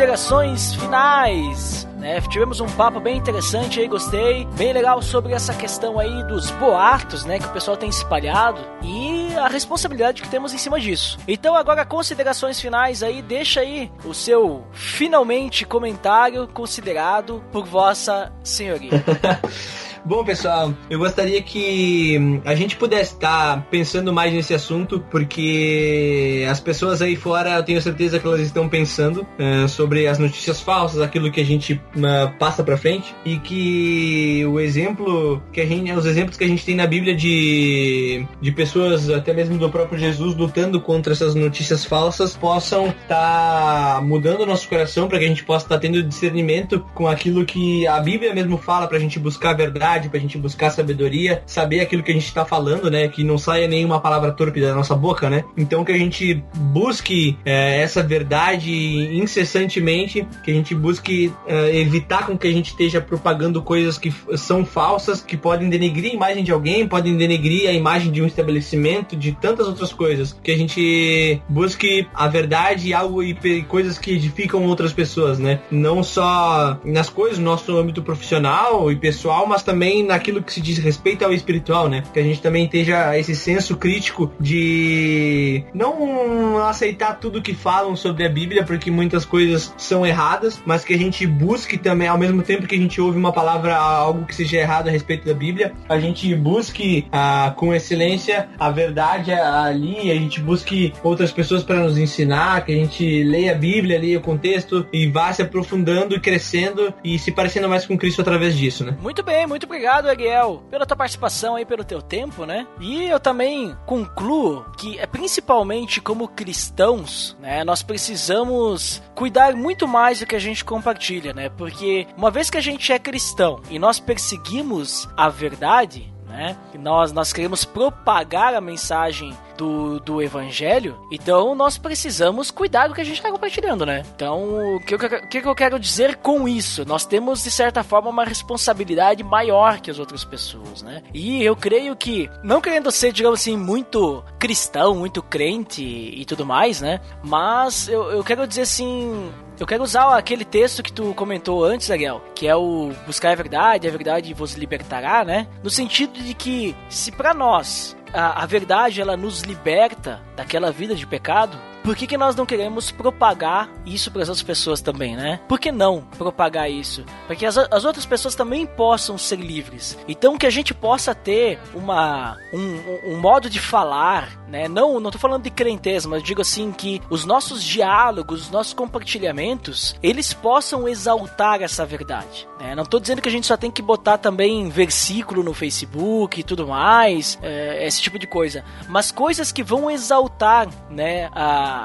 [0.00, 1.86] Considerações finais.
[1.98, 2.18] Né?
[2.22, 4.46] Tivemos um papo bem interessante aí, gostei.
[4.56, 7.38] Bem legal sobre essa questão aí dos boatos, né?
[7.38, 11.18] Que o pessoal tem espalhado e a responsabilidade que temos em cima disso.
[11.28, 19.04] Então, agora, considerações finais aí, deixa aí o seu finalmente comentário considerado por Vossa Senhoria.
[20.04, 26.46] Bom, pessoal, eu gostaria que hum, a gente pudesse estar pensando mais nesse assunto, porque
[26.48, 30.60] as pessoas aí fora, eu tenho certeza que elas estão pensando uh, sobre as notícias
[30.60, 35.66] falsas, aquilo que a gente uh, passa pra frente, e que o exemplo que a
[35.66, 39.68] gente, os exemplos que a gente tem na Bíblia de, de pessoas, até mesmo do
[39.68, 45.18] próprio Jesus, lutando contra essas notícias falsas, possam estar tá mudando o nosso coração para
[45.18, 48.86] que a gente possa estar tá tendo discernimento com aquilo que a Bíblia mesmo fala
[48.86, 52.44] pra gente buscar a verdade, pra gente buscar sabedoria, saber aquilo que a gente tá
[52.44, 53.08] falando, né?
[53.08, 55.44] Que não saia nenhuma palavra torpe da nossa boca, né?
[55.56, 58.70] Então que a gente busque é, essa verdade
[59.16, 64.12] incessantemente, que a gente busque é, evitar com que a gente esteja propagando coisas que
[64.36, 68.26] são falsas, que podem denegrir a imagem de alguém, podem denegrir a imagem de um
[68.26, 70.38] estabelecimento, de tantas outras coisas.
[70.42, 75.60] Que a gente busque a verdade algo e coisas que edificam outras pessoas, né?
[75.70, 80.60] Não só nas coisas, no nosso âmbito profissional e pessoal, mas também naquilo que se
[80.60, 82.02] diz respeito ao espiritual, né?
[82.12, 88.24] Que a gente também esteja esse senso crítico de não aceitar tudo que falam sobre
[88.24, 92.42] a Bíblia, porque muitas coisas são erradas, mas que a gente busque também, ao mesmo
[92.42, 95.72] tempo que a gente ouve uma palavra, algo que seja errado a respeito da Bíblia,
[95.88, 101.80] a gente busque ah, com excelência a verdade ali, a gente busque outras pessoas para
[101.80, 106.14] nos ensinar, que a gente leia a Bíblia, leia o contexto e vá se aprofundando
[106.14, 108.96] e crescendo e se parecendo mais com Cristo através disso, né?
[109.00, 112.66] Muito bem, muito obrigado, Ariel, pela tua participação aí, pelo teu tempo, né?
[112.80, 120.18] E eu também concluo que é principalmente como cristãos, né, nós precisamos cuidar muito mais
[120.18, 121.48] do que a gente compartilha, né?
[121.50, 126.56] Porque uma vez que a gente é cristão e nós perseguimos a verdade, né?
[126.74, 133.00] Nós, nós queremos propagar a mensagem do, do evangelho, então nós precisamos cuidar do que
[133.02, 134.02] a gente está compartilhando, né?
[134.16, 136.82] Então, o que, o que eu quero dizer com isso?
[136.86, 141.02] Nós temos, de certa forma, uma responsabilidade maior que as outras pessoas, né?
[141.12, 146.46] E eu creio que, não querendo ser, digamos assim, muito cristão, muito crente e tudo
[146.46, 146.98] mais, né?
[147.22, 151.90] Mas eu, eu quero dizer assim, eu quero usar aquele texto que tu comentou antes,
[151.90, 155.46] Ariel, que é o buscar a verdade, a verdade vos libertará, né?
[155.62, 160.94] No sentido de que se para nós a, a verdade ela nos liberta daquela vida
[160.94, 161.58] de pecado,
[161.90, 165.40] por que, que nós não queremos propagar isso para as outras pessoas também, né?
[165.48, 167.04] Por que não propagar isso?
[167.26, 169.98] Para que as, as outras pessoas também possam ser livres.
[170.06, 174.68] Então que a gente possa ter uma, um, um modo de falar, né?
[174.68, 178.72] Não, não tô falando de crentez, mas digo assim que os nossos diálogos, os nossos
[178.72, 182.46] compartilhamentos, eles possam exaltar essa verdade.
[182.60, 182.76] Né?
[182.76, 186.44] Não tô dizendo que a gente só tem que botar também versículo no Facebook e
[186.44, 191.28] tudo mais, é, esse tipo de coisa, mas coisas que vão exaltar, né?
[191.32, 191.79] A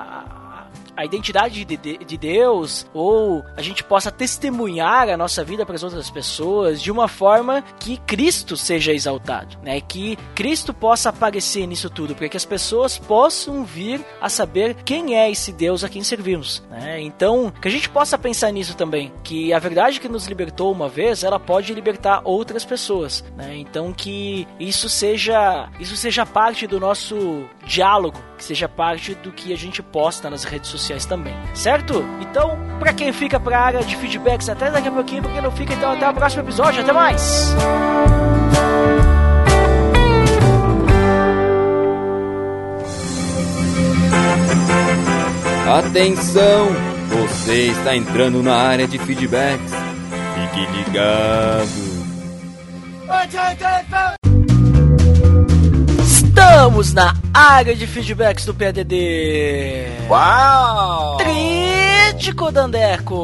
[0.95, 5.75] a, identidade de, de, de, Deus, ou a gente possa testemunhar a nossa vida para
[5.75, 9.81] as outras pessoas de uma forma que Cristo seja exaltado, né?
[9.81, 15.17] Que Cristo possa aparecer nisso tudo, para que as pessoas possam vir a saber quem
[15.17, 17.01] é esse Deus a quem servimos, né?
[17.01, 20.87] Então, que a gente possa pensar nisso também, que a verdade que nos libertou uma
[20.87, 23.55] vez, ela pode libertar outras pessoas, né?
[23.57, 29.57] Então que isso seja isso seja parte do nosso diálogo seja parte do que a
[29.57, 32.05] gente posta nas redes sociais também, certo?
[32.21, 35.41] Então, para quem fica para a área de feedbacks, até daqui a pouquinho, para quem
[35.41, 37.55] não fica, então até o próximo episódio, até mais!
[45.67, 46.67] Atenção!
[47.09, 49.73] Você está entrando na área de feedbacks.
[50.35, 51.95] Fique ligado!
[56.75, 59.85] Estamos na área de feedbacks do PDD.
[60.09, 61.15] Uau!
[61.15, 63.15] Trítico, Dandeco.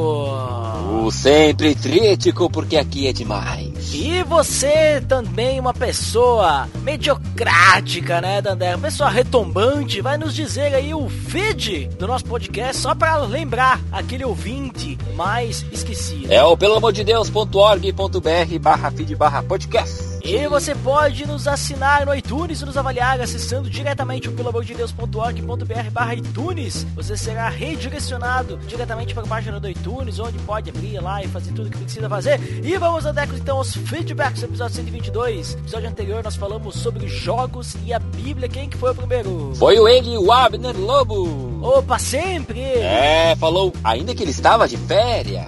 [1.04, 3.71] O sempre trítico, porque aqui é demais.
[3.94, 8.76] E você também, uma pessoa mediocrática, né, Dandé?
[8.76, 13.80] Uma pessoa retombante, vai nos dizer aí o feed do nosso podcast, só para lembrar
[13.92, 16.32] aquele ouvinte mais esquecido.
[16.32, 20.12] É o pelamordedeus.org.br barra feed barra podcast.
[20.24, 26.14] E você pode nos assinar no iTunes e nos avaliar acessando diretamente o pelamordedeus.org.br barra
[26.14, 26.86] iTunes.
[26.96, 31.52] Você será redirecionado diretamente para a página do iTunes, onde pode abrir lá e fazer
[31.54, 32.40] tudo o que precisa fazer.
[32.64, 35.56] E vamos, Andecos, então aos feedbacks do episódio 122.
[35.56, 38.50] No episódio anterior nós falamos sobre jogos e a Bíblia.
[38.50, 39.54] Quem que foi o primeiro?
[39.56, 41.60] Foi o ele, o Abner Lobo.
[41.62, 42.60] Opa, sempre!
[42.62, 45.48] É, falou ainda que ele estava de férias.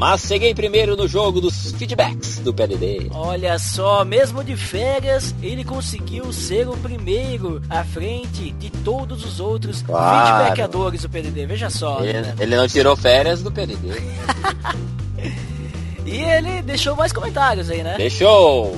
[0.00, 3.10] Mas cheguei primeiro no jogo dos feedbacks do PDD.
[3.12, 9.40] Olha só, mesmo de férias, ele conseguiu ser o primeiro à frente de todos os
[9.40, 10.38] outros claro.
[10.38, 11.44] feedbackadores do PDD.
[11.44, 12.02] Veja só.
[12.02, 12.34] Ele, né?
[12.40, 13.88] ele não tirou férias do PDD.
[16.06, 17.96] E ele deixou mais comentários aí, né?
[17.96, 18.76] Deixou!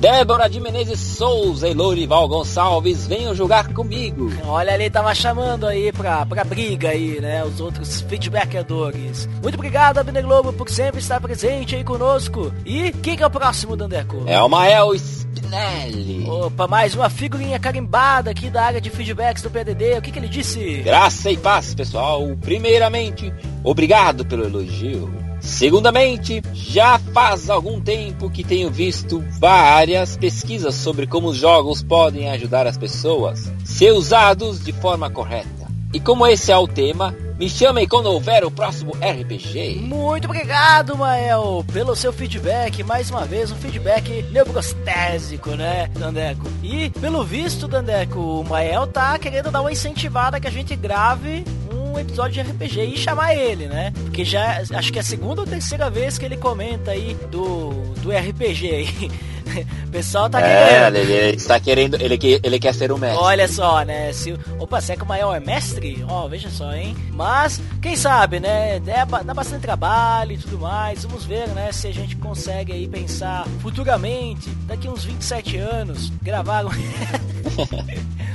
[0.00, 4.32] Débora de Menezes Souza e Lourival Gonçalves, venham jogar comigo.
[4.46, 7.44] Olha, ele tava chamando aí pra, pra briga aí, né?
[7.44, 9.28] Os outros feedbackadores.
[9.42, 12.50] Muito obrigado, Abner Globo, por sempre estar presente aí conosco.
[12.64, 14.22] E quem que é o próximo, Dandeco?
[14.26, 16.26] É o Mael Spinelli.
[16.26, 19.98] Opa, mais uma figurinha carimbada aqui da área de feedbacks do PDD.
[19.98, 20.78] O que que ele disse?
[20.78, 22.22] Graça e paz, pessoal.
[22.40, 23.30] Primeiramente,
[23.62, 25.12] obrigado pelo elogio.
[25.40, 32.30] Segundamente, já faz algum tempo que tenho visto várias pesquisas sobre como os jogos podem
[32.30, 35.60] ajudar as pessoas ser usados de forma correta.
[35.92, 39.80] E como esse é o tema, me chamem quando houver o próximo RPG.
[39.80, 42.84] Muito obrigado, Mael, pelo seu feedback.
[42.84, 46.46] Mais uma vez, um feedback neurostésico, né, Dandeco?
[46.62, 51.42] E, pelo visto, Dandeco, o Mael tá querendo dar uma incentivada que a gente grave
[51.72, 53.92] um episódio de RPG e chamar ele, né?
[54.04, 57.70] Porque já acho que é a segunda ou terceira vez que ele comenta aí do,
[58.02, 59.10] do RPG aí.
[59.84, 60.96] O pessoal tá É, querendo.
[60.96, 63.20] ele, ele está querendo, ele, ele quer ser o mestre.
[63.20, 64.12] Olha só, né?
[64.12, 66.04] Se, opa, será que o Mael é mestre?
[66.08, 66.96] Ó, veja só, hein?
[67.10, 68.76] Mas, quem sabe, né?
[68.86, 71.02] É, ba- dá bastante trabalho e tudo mais.
[71.04, 71.72] Vamos ver, né?
[71.72, 76.70] Se a gente consegue aí pensar futuramente, daqui uns 27 anos, gravar um...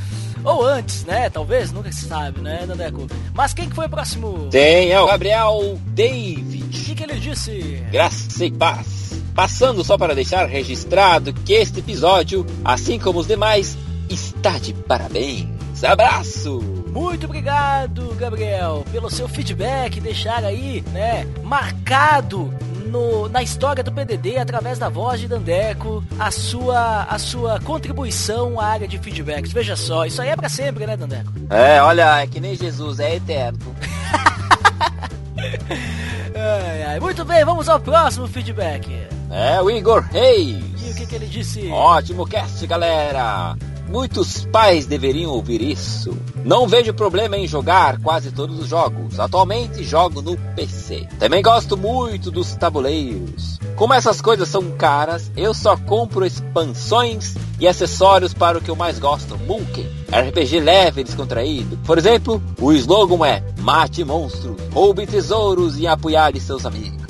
[0.45, 1.29] Ou antes, né?
[1.29, 3.07] Talvez, nunca se sabe, né, Nandeco?
[3.33, 4.47] Mas quem que foi o próximo?
[4.51, 6.67] Tem, é o Gabriel O David.
[6.69, 7.83] que, que ele disse?
[7.91, 9.21] Graça e paz.
[9.33, 13.77] Passando só para deixar registrado que este episódio, assim como os demais,
[14.09, 15.83] está de parabéns.
[15.83, 16.74] Abraço!
[16.95, 22.53] Muito obrigado, Gabriel, pelo seu feedback, deixar aí, né, marcado
[22.85, 28.57] no, na história do PDD através da voz de Dandeco a sua a sua contribuição
[28.61, 29.51] à área de feedbacks.
[29.51, 31.33] Veja só, isso aí é pra sempre, né, Dandeco?
[31.49, 33.59] É, olha, é que nem Jesus, é eterno.
[36.37, 36.99] Ai, ai.
[36.99, 39.07] Muito bem, vamos ao próximo feedback.
[39.31, 40.63] É o Igor Reis.
[40.81, 41.69] E o que, que ele disse?
[41.69, 43.55] Ótimo cast, galera!
[43.87, 46.17] Muitos pais deveriam ouvir isso.
[46.43, 49.19] Não vejo problema em jogar quase todos os jogos.
[49.19, 51.07] Atualmente jogo no PC.
[51.19, 53.59] Também gosto muito dos tabuleiros.
[53.75, 58.75] Como essas coisas são caras, eu só compro expansões e acessórios para o que eu
[58.75, 59.87] mais gosto, Mulken.
[60.11, 61.77] RPG leve e descontraído.
[61.85, 67.04] Por exemplo, o slogan é Mate monstros, roube tesouros e apoiar seus amigos.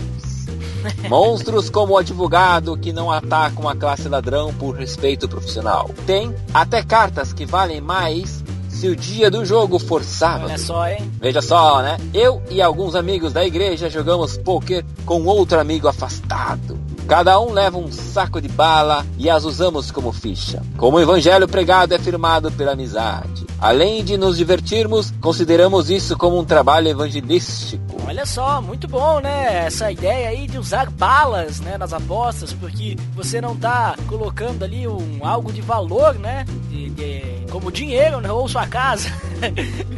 [1.10, 5.90] Monstros como o advogado que não atacam a classe ladrão por respeito profissional.
[6.06, 10.46] Tem até cartas que valem mais se o dia do jogo for sábado.
[10.46, 11.12] Olha só, hein?
[11.20, 11.98] Veja só, né?
[12.14, 16.78] Eu e alguns amigos da igreja jogamos poker com outro amigo afastado.
[17.08, 20.62] Cada um leva um saco de bala e as usamos como ficha.
[20.78, 23.46] Como o evangelho pregado é firmado pela amizade.
[23.62, 27.84] Além de nos divertirmos, consideramos isso como um trabalho evangelístico.
[28.08, 29.66] Olha só, muito bom, né?
[29.66, 34.88] Essa ideia aí de usar balas, né, nas apostas, porque você não tá colocando ali
[34.88, 36.44] um algo de valor, né?
[36.70, 38.32] De, de- como dinheiro, né?
[38.32, 39.10] Ou sua casa.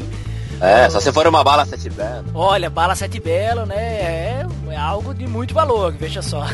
[0.60, 2.26] É, só se for uma bala sete belo.
[2.34, 3.76] Olha, bala sete belo, né?
[3.76, 6.48] É, é algo de muito valor, veja só.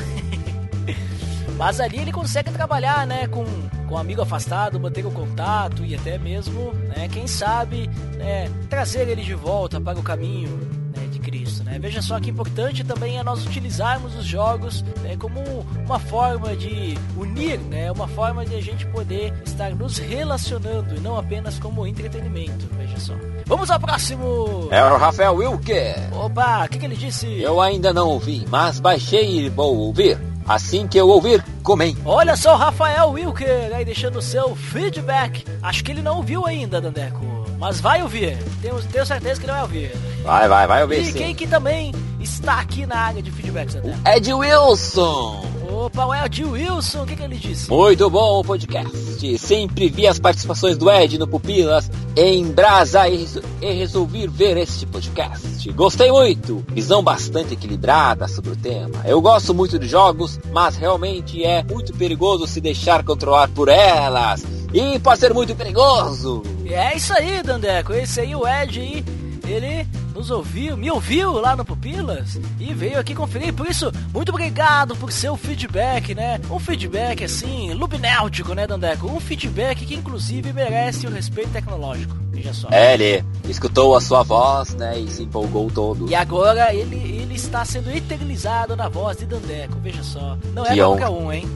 [1.57, 3.45] Mas ali ele consegue trabalhar, né, com,
[3.87, 9.07] com um amigo afastado, manter o contato e até mesmo, né, quem sabe, né, trazer
[9.07, 10.49] ele de volta para o caminho
[10.95, 11.77] né, de Cristo, né?
[11.79, 15.39] Veja só que importante também é nós utilizarmos os jogos né, como
[15.85, 20.99] uma forma de unir, né, uma forma de a gente poder estar nos relacionando e
[20.99, 23.13] não apenas como entretenimento, veja só.
[23.45, 24.69] Vamos ao próximo!
[24.71, 25.95] É o Rafael Wilker.
[26.13, 27.27] Opa, o que, que ele disse?
[27.41, 30.32] Eu ainda não ouvi, mas baixei e vou ouvir.
[30.47, 31.95] Assim que eu ouvir, comem.
[32.05, 35.45] Olha só o Rafael Wilker aí deixando o seu feedback.
[35.61, 37.25] Acho que ele não ouviu ainda, Dandeco.
[37.59, 38.37] Mas vai ouvir.
[38.61, 39.91] Tenho, tenho certeza que ele vai ouvir.
[40.23, 41.13] Vai, vai, vai ouvir E sim.
[41.13, 43.97] quem que também está aqui na área de feedbacks, Dandeco?
[44.07, 45.52] Ed Wilson.
[45.83, 47.69] Opa, o Ed Wilson, o que, que ele disse?
[47.69, 49.37] Muito bom o podcast.
[49.37, 53.27] Sempre vi as participações do Ed no Pupilas em Brasa e,
[53.61, 55.69] e resolvi ver este podcast.
[55.73, 56.63] Gostei muito.
[56.69, 59.01] Visão bastante equilibrada sobre o tema.
[59.03, 64.41] Eu gosto muito de jogos, mas realmente é muito perigoso se deixar controlar por elas.
[64.73, 66.43] E pode ser muito perigoso.
[66.65, 67.91] É isso aí, Dandeco.
[67.91, 69.05] Esse aí, o Ed aí,
[69.53, 73.53] ele nos ouviu, me ouviu lá no Pupilas e veio aqui conferir.
[73.53, 76.39] Por isso, muito obrigado por seu feedback, né?
[76.49, 79.07] Um feedback assim, lubinéutico, né, Dandeco?
[79.07, 82.15] Um feedback que inclusive merece o respeito tecnológico.
[82.31, 82.67] Veja só.
[82.71, 86.09] É, ele escutou a sua voz, né, e se empolgou todo.
[86.09, 90.37] E agora ele, ele está sendo eternizado na voz de Dandeco, veja só.
[90.53, 91.47] Não é Que qualquer um, hein?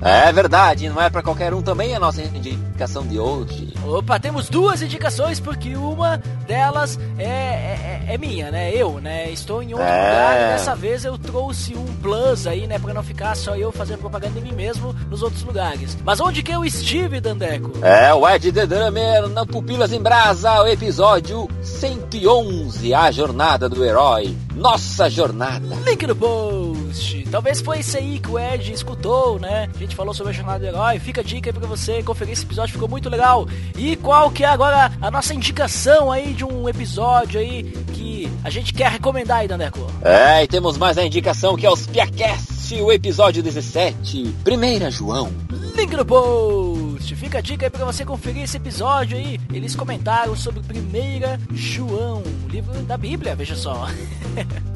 [0.00, 3.72] É verdade, não é pra qualquer um também a nossa indicação de hoje.
[3.86, 8.70] Opa, temos duas indicações, porque uma delas é, é, é minha, né?
[8.74, 9.30] Eu, né?
[9.30, 10.10] Estou em outro É.
[10.10, 12.78] lugar e dessa vez eu trouxe um plus aí, né?
[12.78, 15.96] Pra não ficar só eu fazendo propaganda de mim mesmo nos outros lugares.
[16.04, 17.72] Mas onde que eu estive, Dandeco?
[17.82, 23.82] É, o Ed The Drummer no Pupilas em Brasa, o episódio 111, A Jornada do
[23.84, 24.36] Herói.
[24.54, 25.74] Nossa jornada.
[25.84, 27.24] Link no post.
[27.30, 29.68] Talvez foi isso aí que o Ed escutou, né?
[29.74, 30.98] A gente falou sobre a jornada do herói.
[30.98, 33.46] Fica a dica aí pra você conferir esse episódio, ficou muito legal.
[33.76, 38.50] E qual que é agora a nossa indicação aí de um episódio aí que a
[38.50, 39.90] gente quer recomendar aí, Dandeco?
[40.02, 45.32] É, e temos mais a indicação que é os Piacast, o episódio 17, Primeira João.
[45.76, 46.73] Link no post.
[47.12, 49.40] Fica a dica aí pra você conferir esse episódio aí.
[49.52, 53.88] Eles comentaram sobre Primeira João, o livro da Bíblia, veja só.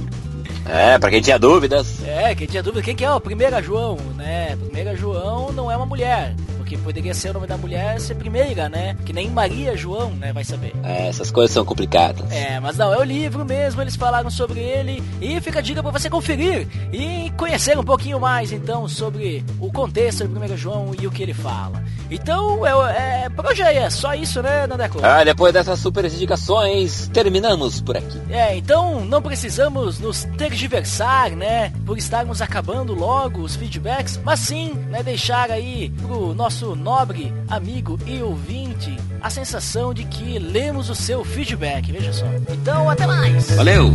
[0.70, 2.04] É, pra quem tinha dúvidas.
[2.04, 4.54] É, quem tinha dúvida, quem que é o Primeira João, né?
[4.56, 6.34] Primeira João não é uma mulher,
[6.68, 8.94] porque poderia ser o nome da mulher ser Primeira, né?
[9.06, 10.32] Que nem Maria João, né?
[10.32, 10.74] Vai saber.
[10.82, 12.30] É, essas coisas são complicadas.
[12.30, 15.82] É, mas não, é o livro mesmo, eles falaram sobre ele e fica a dica
[15.82, 20.92] pra você conferir e conhecer um pouquinho mais então sobre o contexto do 1 João
[21.00, 21.82] e o que ele fala.
[22.10, 24.98] Então, é, é, por hoje é só isso, né, Nandeco?
[25.02, 28.18] Ah, depois dessas super indicações, terminamos por aqui.
[28.30, 34.72] É, então não precisamos nos tergiversar, né, por estarmos acabando logo os feedbacks, mas sim,
[34.88, 40.94] né, deixar aí pro nosso nobre amigo e ouvinte a sensação de que lemos o
[40.94, 42.26] seu feedback, veja só.
[42.48, 43.50] Então, até mais!
[43.52, 43.90] Valeu!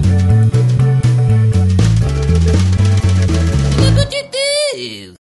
[3.79, 5.11] Medo de Deus.